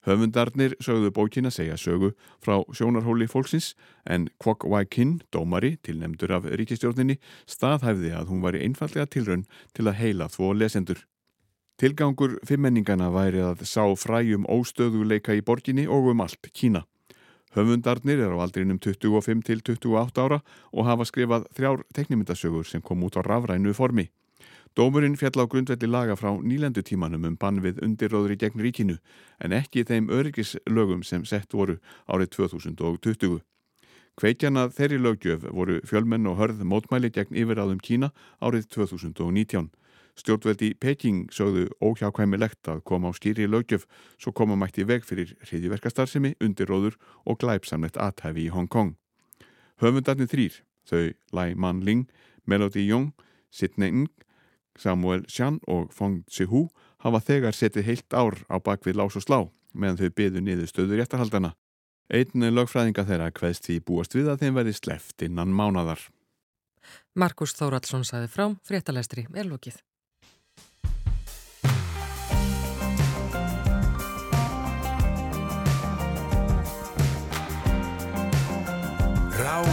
[0.04, 2.12] Höfundarnir sögðu bókina segja sögu
[2.44, 3.74] frá sjónarhóli fólksins
[4.06, 9.48] en Kwok Wai Kin, dómari, tilnemdur af ríkistjórninni, staðhæfði að hún var í einfallega tilraun
[9.76, 11.04] til að heila þvó lesendur.
[11.80, 16.84] Tilgangur fimmenningana væri að sá fræjum óstöðuleika í borginni og um allt Kína.
[17.58, 20.40] Höfundarnir er á aldrinum 25 til 28 ára
[20.72, 24.10] og hafa skrifað þrjár teknimyndasögur sem kom út á rafrænu formi.
[24.78, 29.00] Dómurinn fjall á grundvelli laga frá nýlendutímanum um bann við undirróðri gegn ríkinu
[29.42, 33.42] en ekki þeim öryggislögum sem sett voru árið 2020.
[34.20, 39.72] Kveikjana þeirri lögjöf voru fjölmenn og hörð mótmæli gegn yfiráðum Kína árið 2019.
[40.20, 43.86] Stjórnveldi Peking sögðu óhjákvæmilegt að koma á skýri lögjöf
[44.20, 48.98] svo koma mætti veg fyrir hriðiverkastarsimi, undirróður og glæpsamlegt aðhæfi í Hong Kong.
[49.80, 50.60] Höfundarnir þrýr,
[50.90, 52.10] Þau Lai Man Ling,
[52.46, 53.14] Melody Young,
[53.50, 54.10] Sidney Ng,
[54.80, 56.68] Samuel Chan og Fong Sihu
[57.04, 59.40] hafa þegar setið heilt ár á bakvið lás og slá
[59.74, 61.54] meðan þau byðu niður stöður réttarhaldana.
[62.10, 66.02] Einn lögfræðinga þeirra hveðst því búast við að þeim verði sleft innan mánadar.
[67.14, 69.78] Markus Þóraldsson saði frá, fréttalestri er lókið.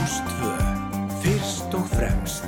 [0.06, 0.50] Rástvö,
[1.18, 2.44] fyrst og fremst.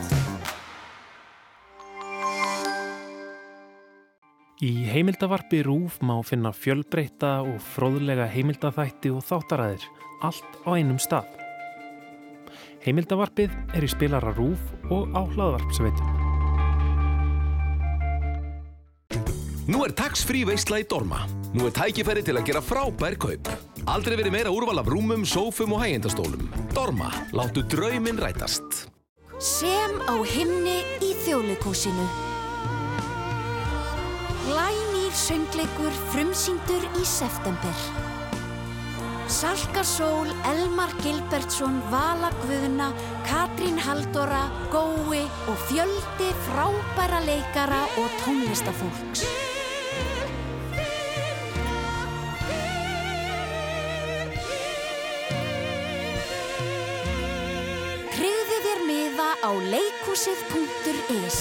[4.63, 9.89] Í heimildavarpi RÚF má finna fjölbreyta og fróðlega heimildaþætti og þáttaræðir,
[10.23, 11.27] allt á einum stað.
[12.87, 14.63] Heimildavarpið er í spilara RÚF
[14.95, 16.15] og á hlaðvarpsveitum.
[19.67, 21.27] Nú er tax-free veistla í Dorma.
[21.59, 23.51] Nú er tækifæri til að gera frábær kaup.
[23.89, 26.43] Aldrei verið meira úrval af rúmum, sófum og hægjendastólum.
[26.77, 28.85] Dorma, láttu drauminn rætast.
[29.41, 32.05] Sem á himni í þjóðleikúsinu.
[34.45, 37.81] Glænýr söngleikur frumsýndur í september.
[39.29, 42.93] Salka Sól, Elmar Gilbertsson, Vala Guðna,
[43.29, 49.25] Katrín Haldóra, Gói og fjöldi frábæra leikara og tónlistafólks.
[59.19, 61.39] Miða á leikúsið.is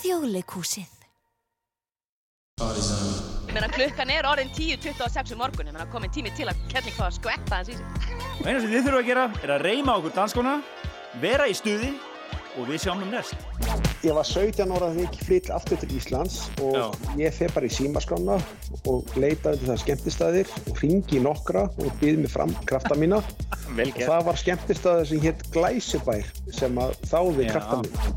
[0.00, 0.90] Þjóðleikúsið
[2.58, 6.90] Ég meina klukkan er orðin 10.26 um morgun, ég meina komin tími til að Kenny
[6.90, 8.12] fá að skvetta hans í sig.
[8.40, 10.60] Og eina sem þið þurfum að gera er að reyma okkur danskona,
[11.22, 11.94] vera í stuði
[12.58, 13.93] og við sjáum um næst.
[14.04, 16.82] Ég var 17 ára þegar ég flytt aftur til Íslands og Já.
[17.22, 18.36] ég fer bara í símaskrána
[18.90, 23.22] og leita undir það skemmtistæðir og ringi nokkra og býð mig fram krafta mína.
[24.04, 27.50] Það var skemmtistæðir sem hétt Glæsibær sem að þáði Já.
[27.54, 28.12] krafta mína.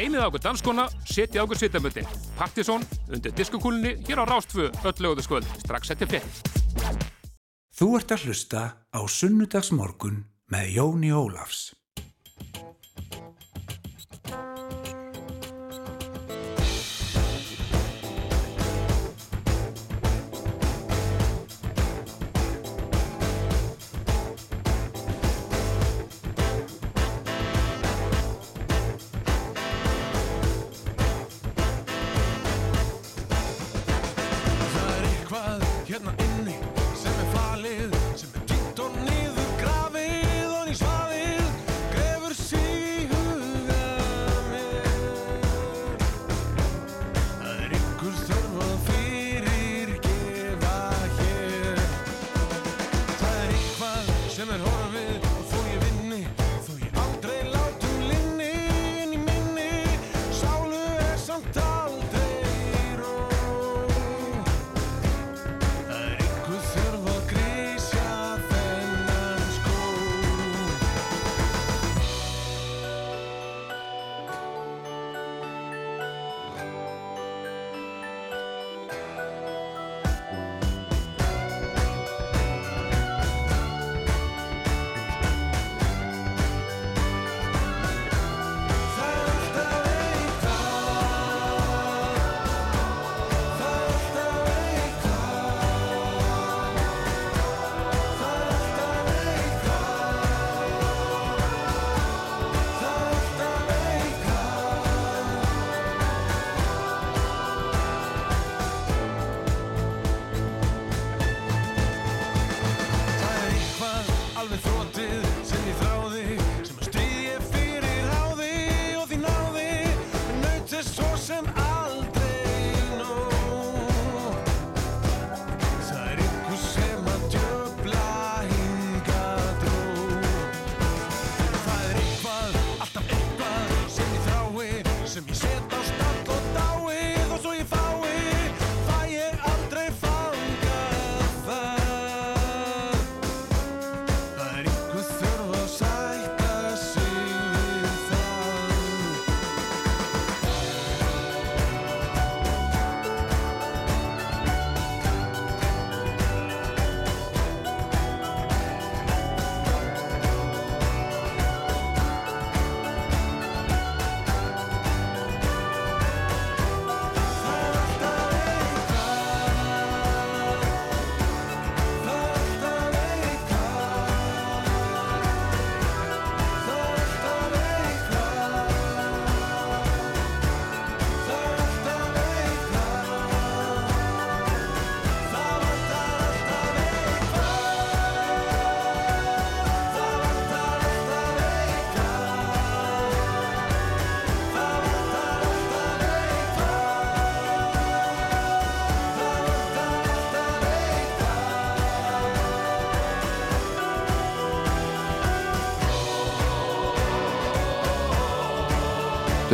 [0.00, 2.06] Reynið á okkur danskona, setja á okkur sittamöndi.
[2.34, 6.54] Partisón undir diskokúlunni hér á Rástfö öll lögðu skvöld, strax eftir fett.
[7.78, 11.77] Þú ert að hlusta á Sunnudagsmorgun með Jóni Ólafs.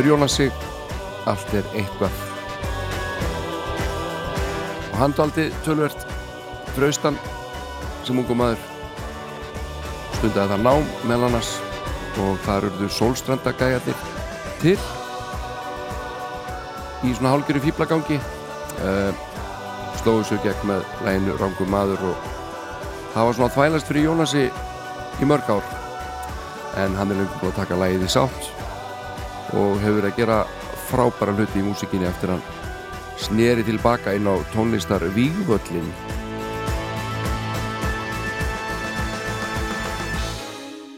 [0.05, 0.51] Eftir Jónas sig.
[1.25, 2.11] Allt er eitthvað.
[4.91, 6.05] Og hann daldi tölvert
[6.75, 7.17] fraustan
[8.05, 8.61] sem ungum maður.
[10.19, 11.55] Stundaði það nám meðal annars
[12.21, 13.97] og þar urðu sólstrandagæjarnir
[14.61, 14.77] til
[17.03, 19.11] í svona hálgjöru fýblagangi uh,
[19.99, 22.33] slóðu svo gegn með læginu Rangum maður og
[23.13, 24.49] það var svona þvælast fyrir Jónasi
[25.19, 25.77] í mörg ár.
[26.77, 28.44] En hann er lengur búin að taka lægið í sátt
[29.55, 30.39] og hefur verið að gera
[30.89, 32.43] frábæra hluti í músikinni eftir hann
[33.21, 35.87] sneri tilbaka inn á tónlistar Vígvöllin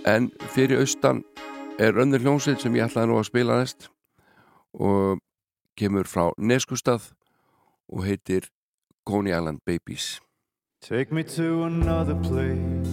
[0.08, 1.24] en fyrir austan
[1.80, 3.90] er önnur hljómsveit sem ég ætlaði nú að spila næst
[4.74, 5.20] og
[5.78, 7.12] kemur frá Neskustad
[7.88, 8.50] og heitir
[9.06, 10.20] Coney Island Babies.
[10.82, 12.88] Take me to another place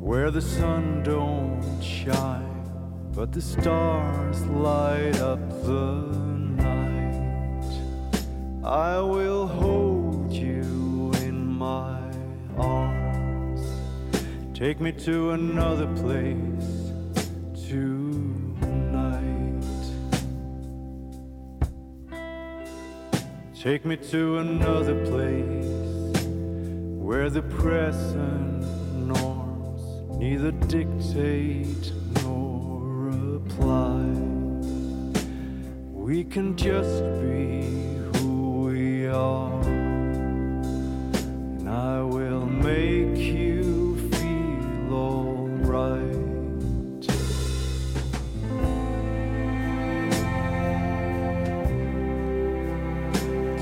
[0.00, 2.53] where the sun don't shine,
[3.14, 6.02] but the stars light up the
[6.56, 7.64] night.
[8.64, 12.00] I will hold you in my
[12.58, 13.62] arms.
[14.52, 16.90] Take me to another place
[17.68, 17.94] tonight.
[23.54, 26.26] Take me to another place
[26.98, 28.64] where the present
[29.06, 31.92] norms neither dictate
[33.64, 34.04] apply.
[35.90, 37.62] We can just be
[38.18, 39.62] who we are,
[41.58, 46.02] and I will make you feel alright.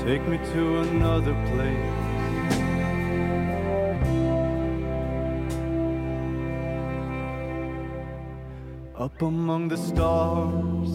[0.05, 1.92] Take me to another place.
[9.03, 10.89] Up among the stars,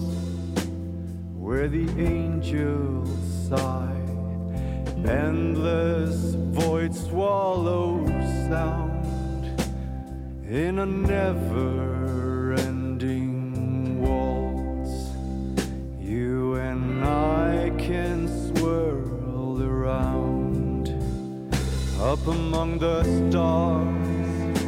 [1.36, 3.10] where the angels
[3.46, 4.00] sigh,
[5.06, 8.06] endless void swallow
[8.48, 9.04] sound
[10.48, 15.10] in a never ending waltz.
[16.00, 20.88] You and I can swirl around
[22.00, 24.62] up among the stars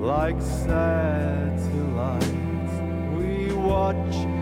[0.00, 1.41] like satellites.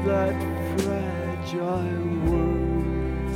[0.05, 0.35] That
[0.81, 1.85] fragile
[2.27, 3.35] world.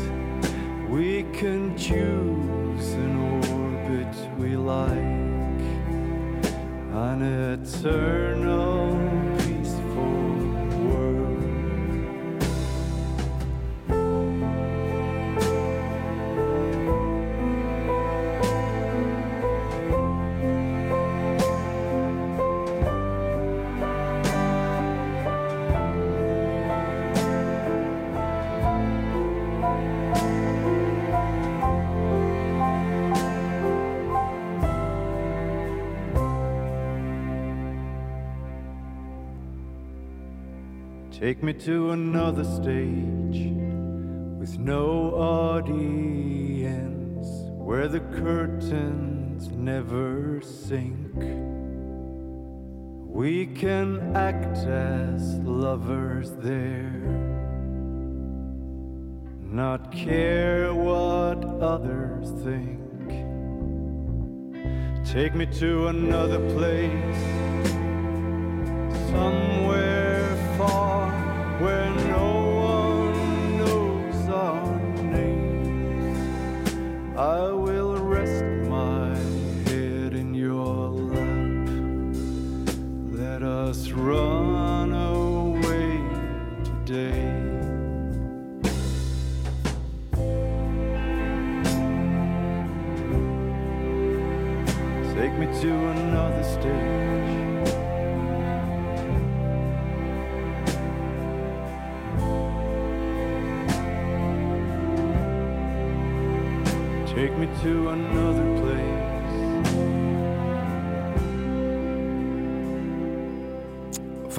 [0.89, 3.17] We can choose an
[3.53, 5.63] orbit we like,
[6.93, 8.24] an eternal
[41.21, 43.53] Take me to another stage
[44.37, 46.75] with no audience
[47.51, 51.15] where the curtains never sink.
[53.07, 56.91] We can act as lovers there,
[59.41, 62.81] not care what others think.
[65.07, 67.23] Take me to another place
[69.11, 70.05] somewhere
[70.59, 71.04] far
[71.61, 72.34] where no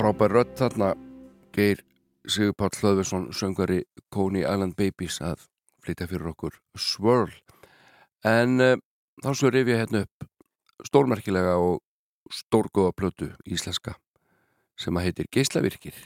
[0.06, 0.92] frábær rödd þarna.
[1.56, 1.80] Geir
[2.30, 3.80] Sigurpáll Hlöðversson söngari
[4.14, 5.48] Coney Island Babies að
[5.82, 7.32] flytja fyrir okkur Swirl.
[8.22, 8.76] En uh,
[9.24, 10.28] þá svo rif ég hérna upp
[10.86, 11.82] stórmerkilega og
[12.30, 13.96] stórgóða plötu íslenska
[14.78, 15.98] sem að heitir Geislavirkir.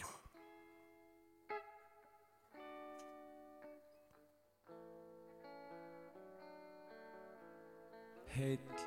[8.37, 8.79] Heill,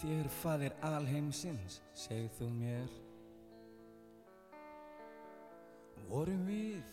[0.00, 3.09] þér faðir alheimsins, segð þú mér.
[6.10, 6.88] Vorum við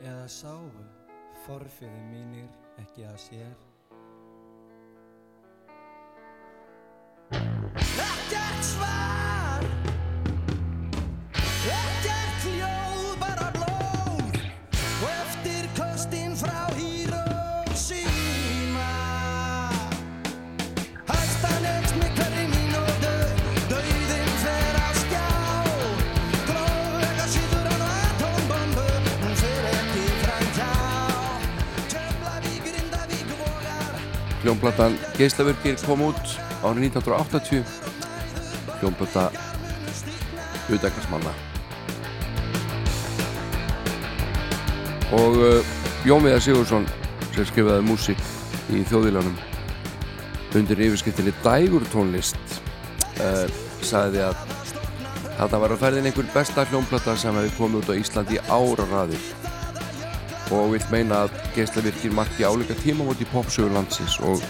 [0.00, 0.66] Eða sáu
[1.44, 2.50] forfiði mínir
[2.82, 3.65] ekki að sér
[34.66, 36.32] Hljómplatan Geislavirkir kom út
[36.66, 37.60] árið 1980
[38.80, 39.28] hljómplata
[40.74, 41.34] Udækarsmanna
[45.14, 45.70] og uh,
[46.02, 46.90] Jón Viðar Sigursson
[47.36, 48.26] sem skrifaði músík
[48.74, 49.38] í þjóðvílanum
[50.58, 52.58] undir yfirskiptinni Dægur tónlist
[53.22, 53.46] uh,
[53.86, 54.42] sagði að
[55.36, 59.45] þetta var að ferðin einhver besta hljómplata sem hefði komið út á Íslandi í áraraðir
[60.54, 64.42] og vil meina að geislavirkir marki áleika tímamót í popsögur landsins og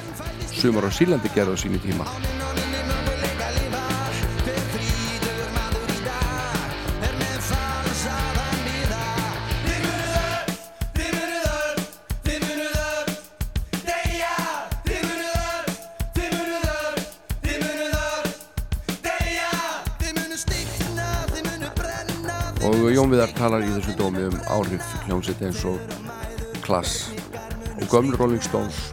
[0.52, 2.35] sumar á Sílandi gerði á sínu tíma
[23.46, 25.78] talar í þessu dómi um áhrif hljómsveit eins og
[26.64, 27.12] Klass
[27.76, 28.88] og gömlu Rolling Stones.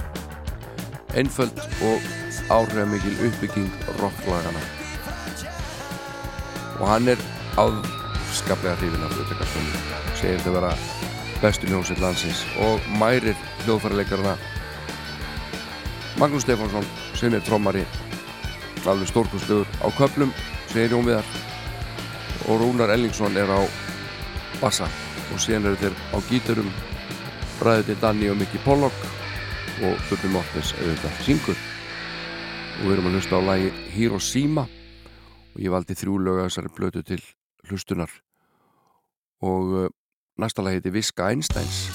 [1.18, 1.58] Einföld
[1.88, 2.04] og
[2.54, 4.62] áhrifamikil uppbygging rocklagana
[6.78, 7.24] og hann er
[7.64, 9.88] afskaplega hrifin af hljóðtækarstunum
[10.20, 10.74] segir þau vera
[11.42, 14.36] bestu hljómsveit landsins og mærir hljóðfærarleikarna
[16.22, 16.86] Magnús Stefánsson
[17.18, 17.88] sem er trommari
[18.86, 20.36] alveg stórkustluður á köplum
[20.70, 21.26] segir Jón Viðar.
[22.44, 23.64] Og Rúnar Ellingsson er á
[24.64, 24.88] bassa.
[25.34, 26.69] Og síðan eru þeir á gíturum
[27.60, 29.06] Bræðið Danni og Mikki Pollock
[29.84, 31.60] og Bubbi Mortens auðvitað syngur.
[32.80, 34.68] Og við erum að hlusta á lagi Hiroshima.
[35.53, 37.22] Og ég valdi þrjú lög að þessari blötu til
[37.69, 38.15] hlustunar.
[39.44, 39.91] Og uh,
[40.40, 41.85] næsta lagi heiti Viska Einsteins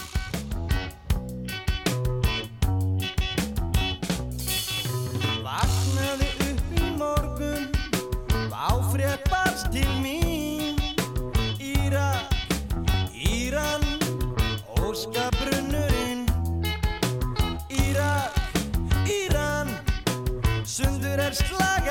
[21.35, 21.88] Sundur er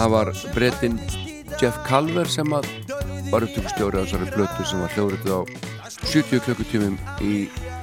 [0.00, 0.94] það var breytin
[1.60, 2.64] Jeff Calver sem var
[3.44, 5.40] upptökustjóri á þessari blötu sem var hljóðrituð á
[6.08, 7.32] 70 klukkutímum í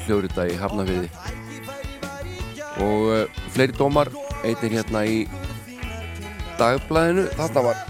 [0.07, 1.11] hljóðrita í Hafnafiði
[2.81, 4.10] og uh, fleiri dómar
[4.41, 5.19] einnig hérna í
[6.57, 7.85] dagblæðinu þarna var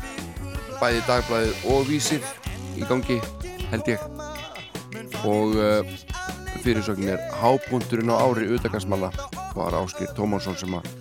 [0.81, 2.29] bæði dagblæðið og vísir
[2.75, 3.21] í gangi
[3.71, 4.03] held ég.
[5.23, 5.97] Og uh,
[6.65, 9.13] fyrirsögnin er hábúndurinn á ári utakarsmanna
[9.55, 10.95] var Áskir Tómásson sem að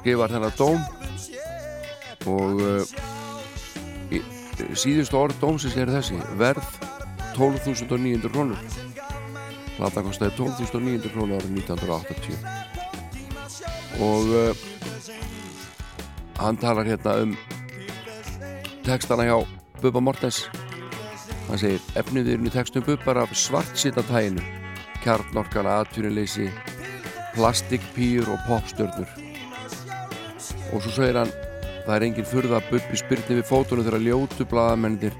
[0.00, 0.97] skrifa þennan dóm
[2.26, 2.82] og uh,
[4.74, 6.18] síðustu orð dómsins er þessi.
[6.40, 6.66] Verð
[7.36, 8.58] 12.900 krónur.
[9.76, 12.58] Plata kostaði 12.900 krónur árið 1980
[13.98, 14.54] og uh,
[16.38, 17.32] hann talar hérna um
[18.86, 19.38] textana hjá
[19.82, 20.44] Bubba Mortens.
[21.48, 24.42] Hann segir efniðurinn í textum Bubbar af svartsittatæginu
[25.02, 26.48] kjarnorkana, atvinnuleysi
[27.34, 29.10] plastikpýr og popstjörnur.
[30.72, 31.32] Og svo segir hann
[31.86, 35.16] það er engin furða að Bubbi spyrni við fótunum þegar ljótu blaðamennir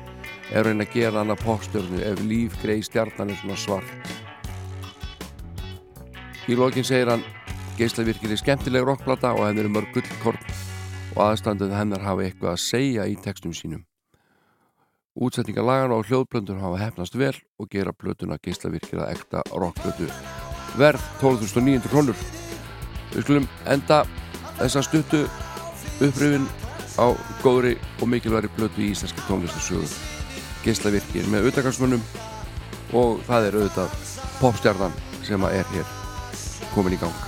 [0.51, 4.15] er að reyna að gera hann að popstjörnu ef líf grei stjarnan er svona svart.
[6.49, 7.25] Í lokin segir hann
[7.79, 10.41] geislavirkir er skemmtileg rockplata og henn eru mörg gullkorn
[11.15, 13.85] og aðstanduð hennar hafa eitthvað að segja í textum sínum.
[15.19, 20.07] Útsetningar lagana og hljóðblöndur hafa hefnast vel og gera blötuna geislavirkir að ekta rockblötu
[20.79, 22.19] verð 12.900 krónur.
[23.15, 24.05] Við skulum enda
[24.61, 25.25] þessa stuttu
[25.99, 26.47] uppröfin
[26.99, 27.07] á
[27.43, 29.87] góðri og mikilværi blötu í íslenski tónlistasögu
[30.65, 32.05] geislavirkir með auðvitaðgarsmönnum
[32.99, 33.97] og það er auðvitað
[34.39, 35.97] popstjarnan sem er hér
[36.75, 37.28] komin í gang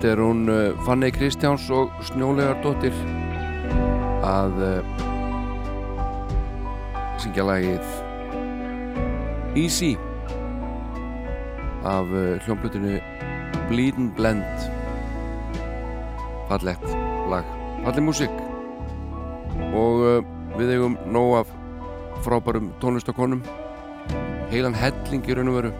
[0.00, 2.94] Þetta er hún eh, Fanni Kristjáns og Snjólegardóttir
[4.24, 5.02] að eh,
[7.20, 7.84] syngja lagið
[9.60, 9.90] Easy
[11.84, 12.96] af eh, hljómblutinu
[13.68, 14.79] Bleed'n Blend
[16.50, 16.86] fallegt
[17.30, 17.46] lag
[17.84, 18.36] falleg músík.
[19.76, 20.20] Og uh,
[20.58, 21.52] við eigum nóg af
[22.24, 23.42] frábærum tónlistakonum
[24.50, 25.72] heilan helling í raun og veru.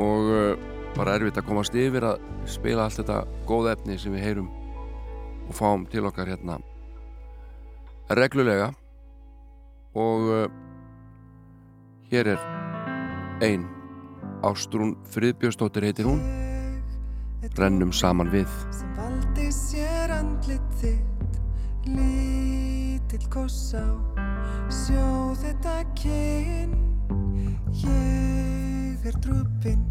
[0.00, 4.26] Og uh, bara erfitt að komast yfir að spila allt þetta góða efni sem við
[4.26, 4.50] heyrum
[5.48, 6.60] og fáum til okkar hérna
[8.10, 8.70] reglulega.
[9.98, 10.46] Og uh,
[12.12, 12.48] hér er
[13.42, 13.66] ein.
[14.40, 16.22] Ástrún Friðbjörnsdóttir heitir hún.
[17.58, 18.48] Rennum saman við
[19.50, 21.38] valdi sér andlit þitt
[21.86, 23.82] lítill koss á
[24.70, 26.70] sjó þetta kyn
[27.82, 29.82] ég er drupinn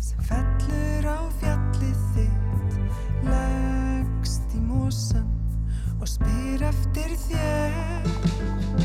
[0.00, 2.80] sem fellur á fjallið þitt
[3.28, 5.28] leggst í mosan
[6.00, 8.83] og spyr eftir þér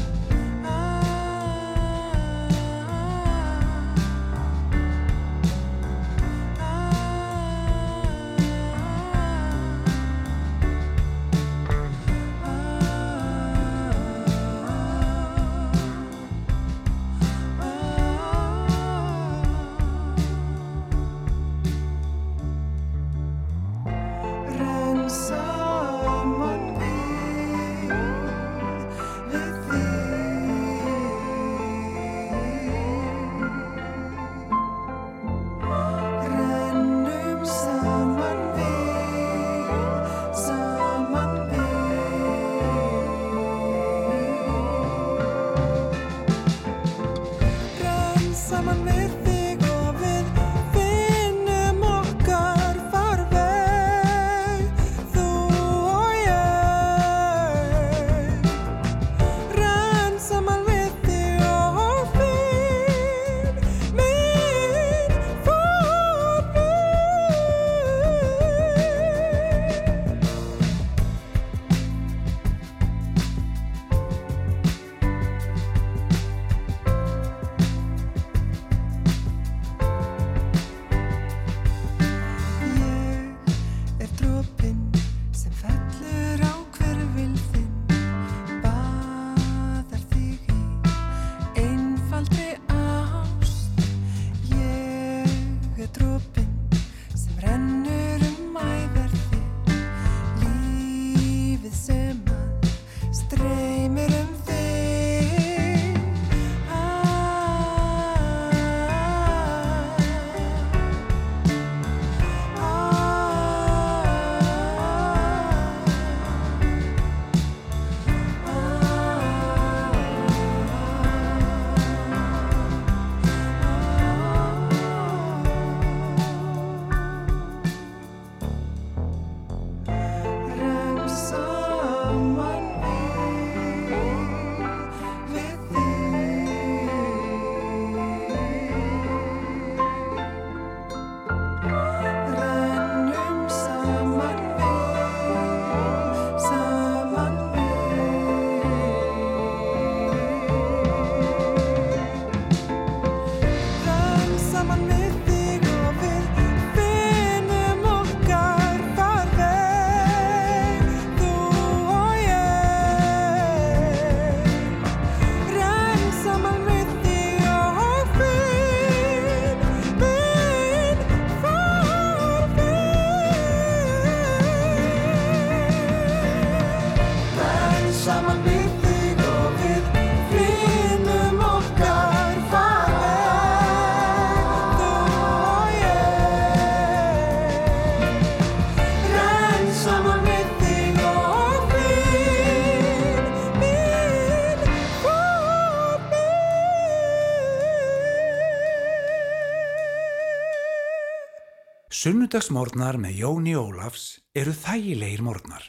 [201.99, 205.65] Sunnudagsmórnar með Jóni Ólafs eru þægilegir mórnar.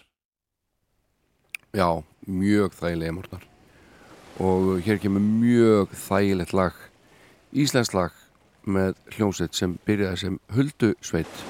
[1.74, 3.46] Já, mjög þægilega morgnar.
[4.38, 6.76] Og hér kemur mjög þægilegt lag
[7.50, 8.14] Íslensk lag
[8.62, 11.40] með hljómsveit sem byrjaði sem Huldusveit.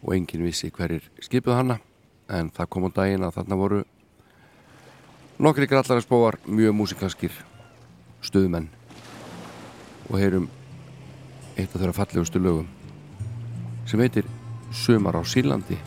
[0.00, 1.76] Og enginn vissi hverjir skipuð hana
[2.32, 3.82] en það kom á daginn að þarna voru
[5.44, 7.36] nokkri grallari spóar mjög músikalskir
[8.24, 8.70] stuðmenn.
[10.08, 10.48] Og heyrum
[11.58, 12.72] eitt af þeirra fallegustu lögum
[13.86, 14.24] sem heitir
[14.72, 15.78] Sumar á Sýrlandi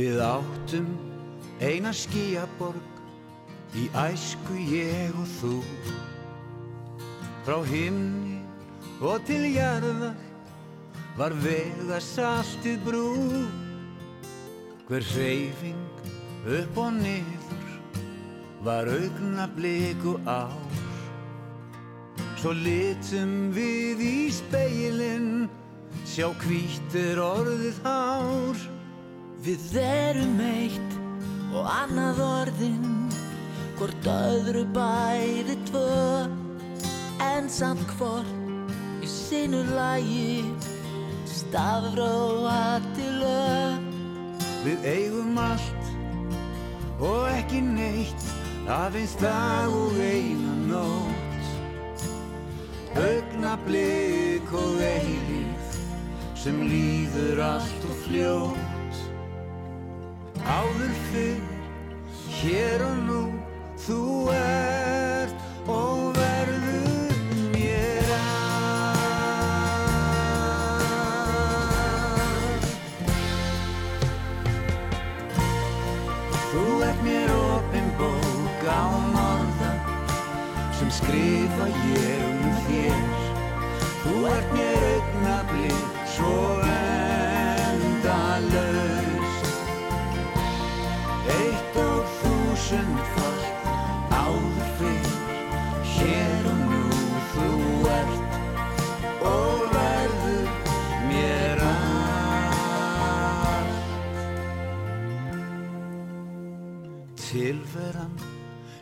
[0.00, 0.86] Við áttum
[1.60, 3.00] eina skíaborg
[3.76, 5.58] í æsku ég og þú.
[7.44, 8.38] Frá himni
[9.04, 10.16] og til jarðar
[11.18, 13.10] var vega saltið brú.
[14.88, 16.08] Hver hreyfing
[16.48, 17.68] upp og niður
[18.64, 20.80] var augna bliku ár.
[22.40, 25.48] Svo litum við í speilin
[26.08, 28.69] sjá hvítir orðið hár
[29.40, 30.96] Við erum eitt
[31.56, 32.88] og annað orðin
[33.78, 36.26] Hvort öðru bæði tvö.
[37.24, 40.42] En samt hvort í sinu lagi
[41.24, 43.86] Stafróa til lög.
[44.66, 45.88] Við eigum allt
[47.00, 48.26] og ekki neitt
[48.68, 51.48] aðeins dag og eina nótt.
[53.00, 55.80] Augnablik og eilíð
[56.36, 58.69] sem líður allt og fljótt
[60.50, 61.42] áður fyrr
[62.40, 63.29] hér og nú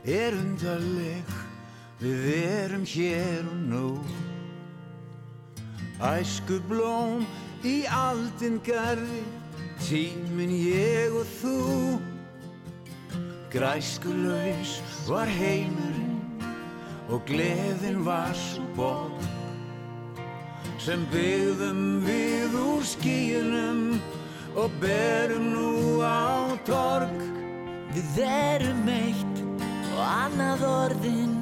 [0.08, 1.32] er undarleg,
[2.00, 3.88] við erum hér og nú.
[5.98, 7.26] Æsku blóm
[7.66, 9.24] í aldin garði,
[9.82, 11.56] tíminn ég og þú.
[13.52, 14.78] Græskulaus
[15.08, 16.44] var heimurinn
[17.08, 19.26] og gleðin var svo bótt.
[20.78, 23.98] Sem byggðum við úr skíunum
[24.56, 27.18] og berum nú á torg.
[27.96, 29.37] Við erum eitt
[29.98, 31.38] og annað orðin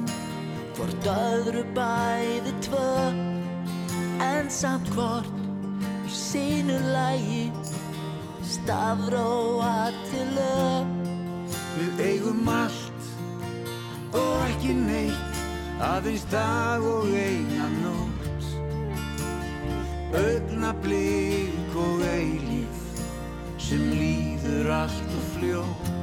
[0.77, 2.89] Hvort öðru bæði tvö.
[4.21, 5.31] En samt hvort
[6.05, 7.47] í sínu lægi
[8.45, 10.93] Stafróa til lög.
[11.79, 13.09] Við eigum allt
[14.13, 15.41] og ekki neitt
[15.89, 18.47] aðeins dag og eina nótt.
[20.21, 23.03] Augnablík og eilíf
[23.57, 25.96] sem líður allt og fljótt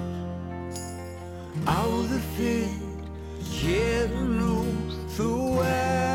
[1.65, 2.73] Áður fyrr,
[3.57, 4.57] hér og nú,
[5.16, 5.31] þú
[5.65, 6.14] ert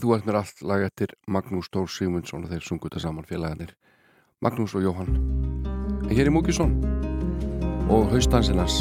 [0.00, 3.74] þú ert mér allt lag eftir Magnús Stór Sigmundsson og þeir sungu þetta saman félagarnir.
[4.40, 5.18] Magnús og Jóhann.
[6.08, 6.78] En hér er Múkisson
[7.90, 8.80] og haustansinnars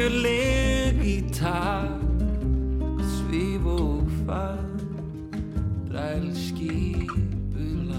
[0.00, 2.24] algjörleg í takt
[3.04, 4.64] Svíf og far,
[5.92, 7.98] ræl skipulag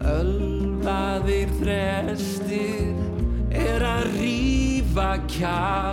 [0.00, 2.96] Ölvaðir þrestir
[3.52, 5.85] er að rífa kjátt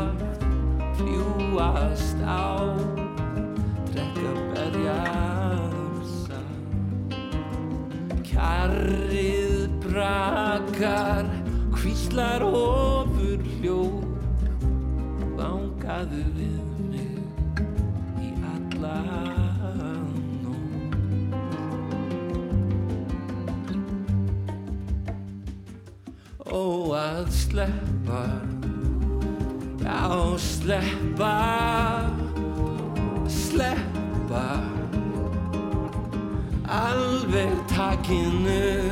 [10.84, 11.26] okkar
[11.72, 14.04] hvíslar ofur hljóð.
[15.38, 16.60] Vangaðu við
[16.92, 17.18] mig
[18.22, 19.00] í alla
[20.44, 20.94] nóg
[26.44, 28.26] Ó að sleppa
[29.84, 31.36] Já sleppa
[33.28, 34.48] Sleppa.
[36.74, 38.83] Alveg takinu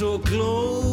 [0.00, 0.89] Eins og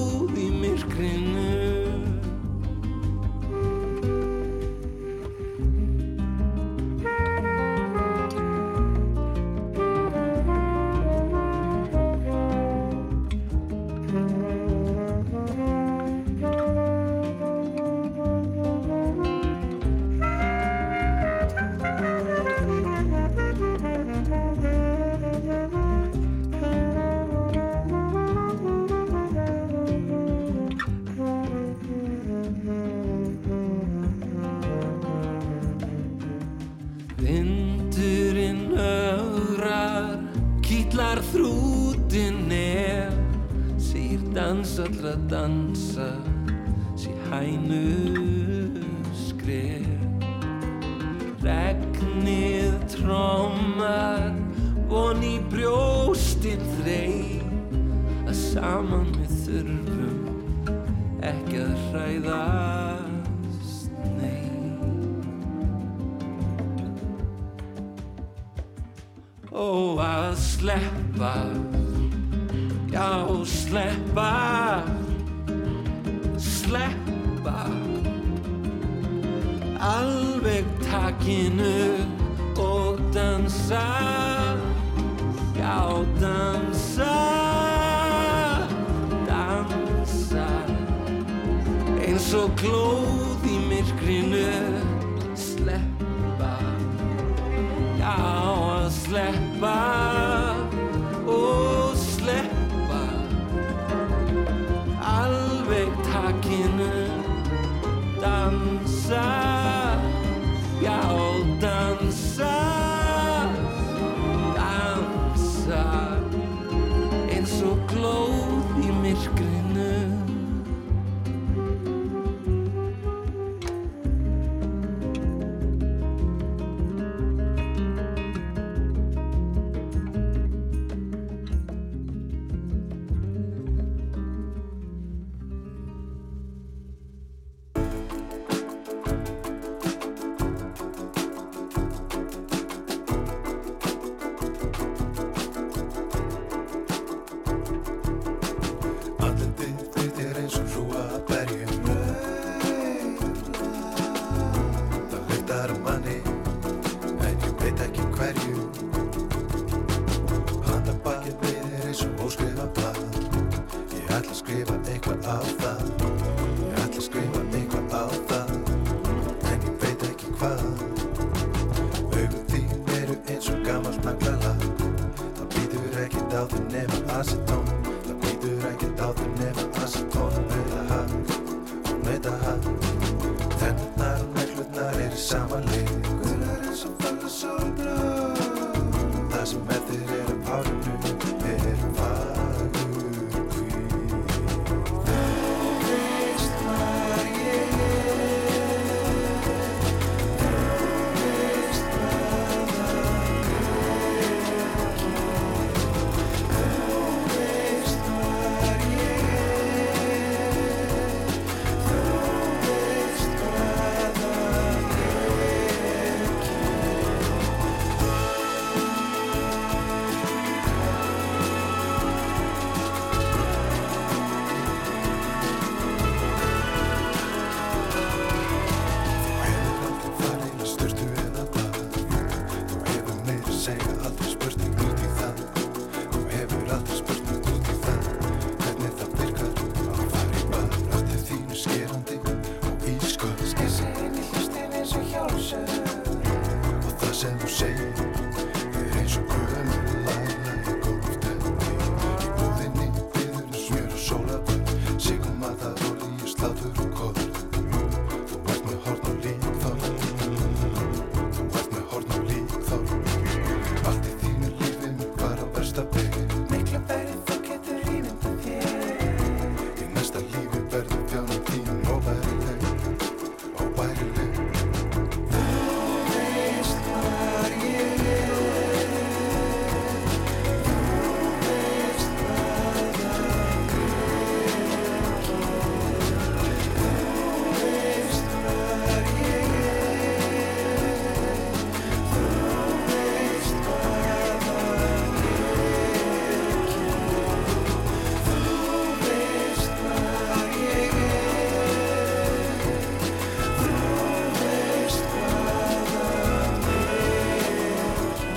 [99.87, 100.56] sleppa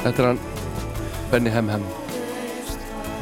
[0.01, 0.39] Þetta er hann
[1.31, 1.82] Benny Hem Hem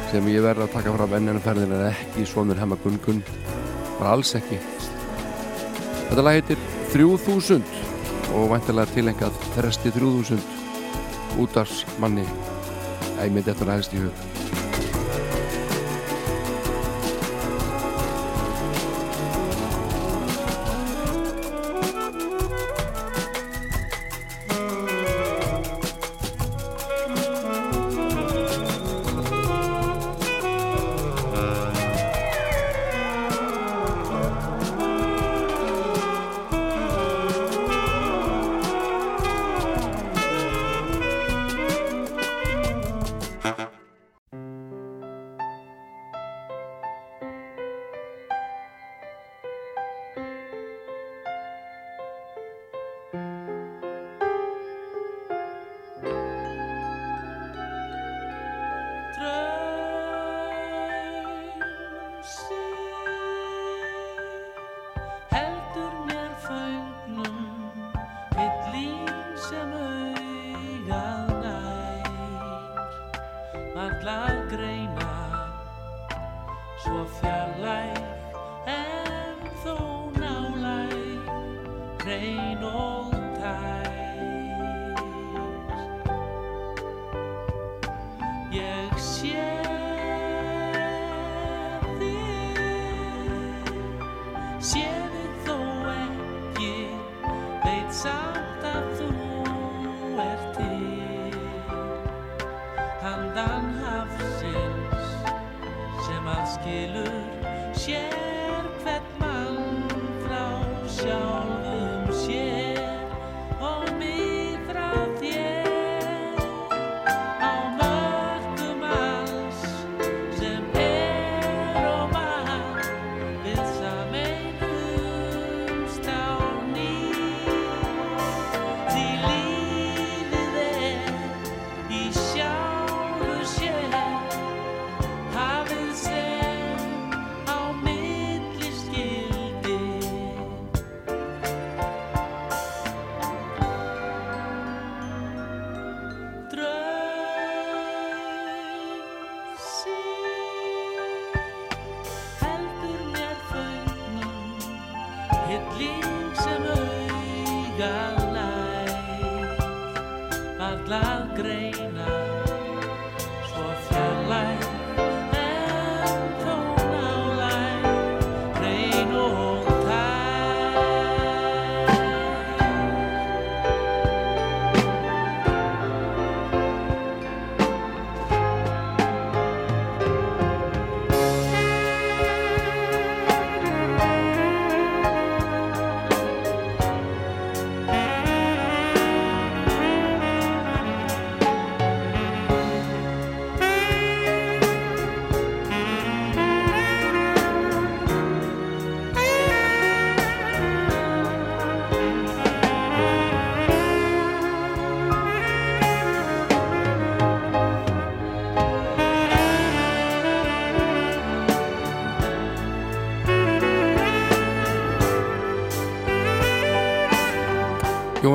[0.09, 3.19] sem ég verði að taka fram enn ennum ferðin en ekki svonur Hemma Gunn Gunn.
[3.99, 4.57] Bara alls ekki.
[6.07, 7.75] Þetta lag heitir 3000
[8.33, 12.25] og væntilega tilengað þresti 3000 útars manni
[13.19, 14.28] eftir að helst í hug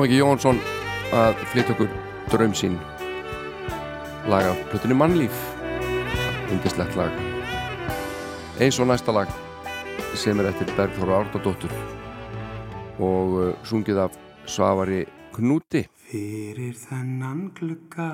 [0.03, 0.57] Ekki Jónsson
[1.15, 1.89] að flytja okkur
[2.31, 2.73] draum sín.
[4.27, 5.37] Lag af plötunni Mannlíf.
[6.51, 7.15] Undislegt lag.
[8.59, 9.31] Eins og næsta lag
[10.17, 11.71] sem er eftir Bergþóra Árnadóttur.
[12.99, 15.05] Og uh, sungið af Svavari
[15.35, 15.85] Knúti.
[16.09, 18.11] Fyrir þennan glugga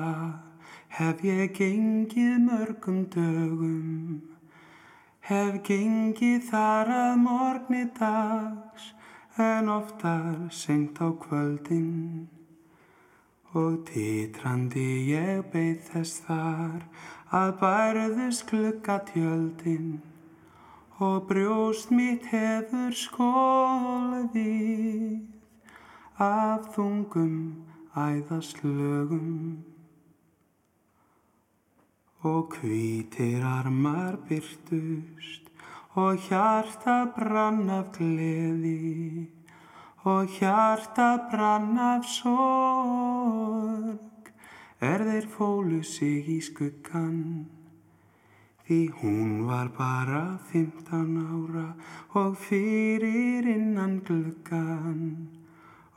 [0.96, 4.22] hef ég gengið mörgum dögum.
[5.26, 8.92] Hef gengið þar að morgni dags
[9.36, 12.28] en oftar seint á kvöldin.
[13.52, 16.80] Og titrandi ég beið þess þar
[17.32, 20.00] að bærðust gluggatjöldin.
[21.02, 24.42] Og brjóst mitt hefur skólfið
[26.20, 29.64] af þungum æðaslögum.
[32.22, 35.41] Og hvítir armar byrtust
[35.94, 39.28] og hjarta brann af gleði.
[40.04, 43.98] Og hjarta brann af sorg.
[44.80, 47.46] Er þeir fólu sig í skuggan
[48.66, 51.68] því hún var bara 15 ára
[52.14, 55.28] og fyrir innan gluggan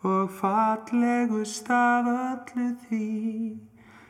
[0.04, 3.10] og fallegust af öllu því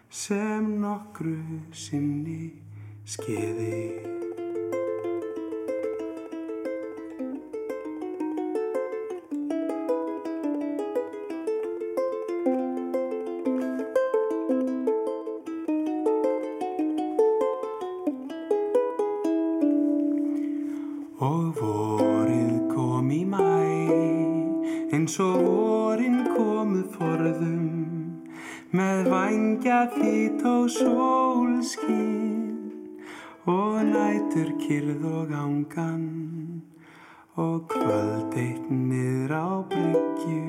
[0.10, 1.40] sem nokkru
[1.72, 2.53] sinni
[3.06, 4.24] skeiði.
[29.66, 32.52] Vangja þitt og sólskinn,
[33.50, 36.62] og nætur kyrð og ángan,
[37.36, 40.46] og kvöld eitt niður á bryggju,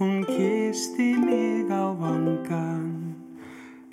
[0.00, 3.14] hún kisti mig á vangan,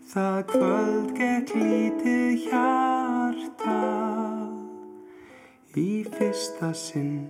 [0.10, 3.82] það kvöld gekk lítið hjarta,
[5.78, 7.30] í fyrsta sinn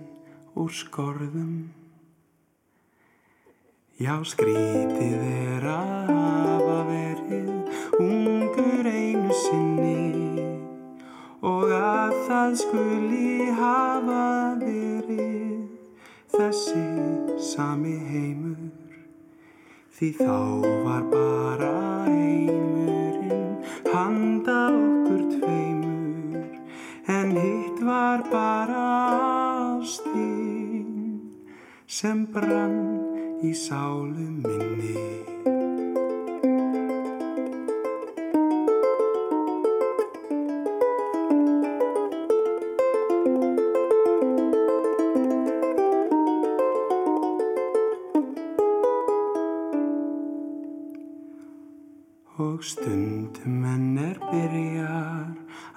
[0.56, 1.68] úr skorðum.
[4.00, 6.55] Já, skrítið er að
[6.88, 10.44] verið ungur einu sinni
[11.46, 14.24] og að það skuli hafa
[14.60, 15.62] verið
[16.36, 16.84] þessi
[17.50, 18.96] sami heimur
[19.98, 20.38] því þá
[20.86, 21.72] var bara
[22.08, 23.62] heimurinn
[23.92, 26.50] handa okkur tveimur
[27.18, 28.84] en hitt var bara
[29.78, 30.92] ástin
[31.86, 32.82] sem brann
[33.42, 35.25] í sálu minni.
[52.66, 55.34] Stundum enn er byrjar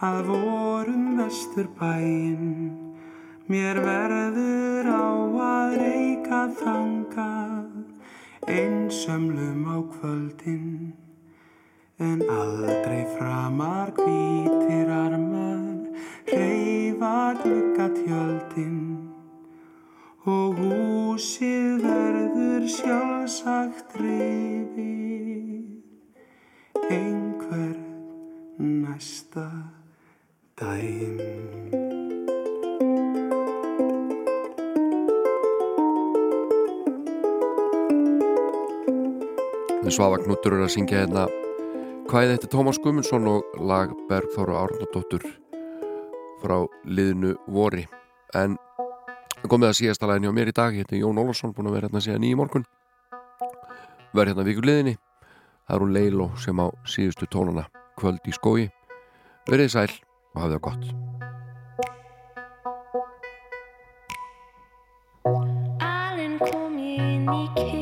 [0.10, 2.90] að vorum vestur bæinn
[3.50, 5.10] Mér verður á
[5.42, 7.80] að reyka þangað
[8.46, 10.94] einsömlum á kvöldin.
[11.98, 15.82] En aldrei framar hvítir armar
[16.30, 18.80] hreyfa gluggatjöldin.
[20.30, 25.09] Og húsið verður sjálfsagt reyfið
[26.88, 27.76] einhver
[28.60, 29.46] næsta
[30.60, 31.20] dæm.
[39.80, 41.26] Við svafa knúttur er að syngja hérna
[42.10, 45.28] hvaðið þetta Tómas Gumundsson og lag Bergþóru Árnardóttur
[46.40, 47.88] frá liðinu Vori.
[48.38, 48.56] En
[49.48, 50.76] komið að síðasta lægin hjá mér í dag.
[50.78, 52.68] Hérna Jón Ólafsson búin að vera hérna síðan í morgun.
[54.14, 54.98] Verð hérna vikur liðinni
[55.70, 57.68] það er hún Leilo sem á síðustu tónana
[58.00, 58.66] kvöld í skói
[59.46, 59.92] verið sæl
[60.34, 60.84] og hafið það gott.
[65.86, 67.79] Alinn kom inn í kyrran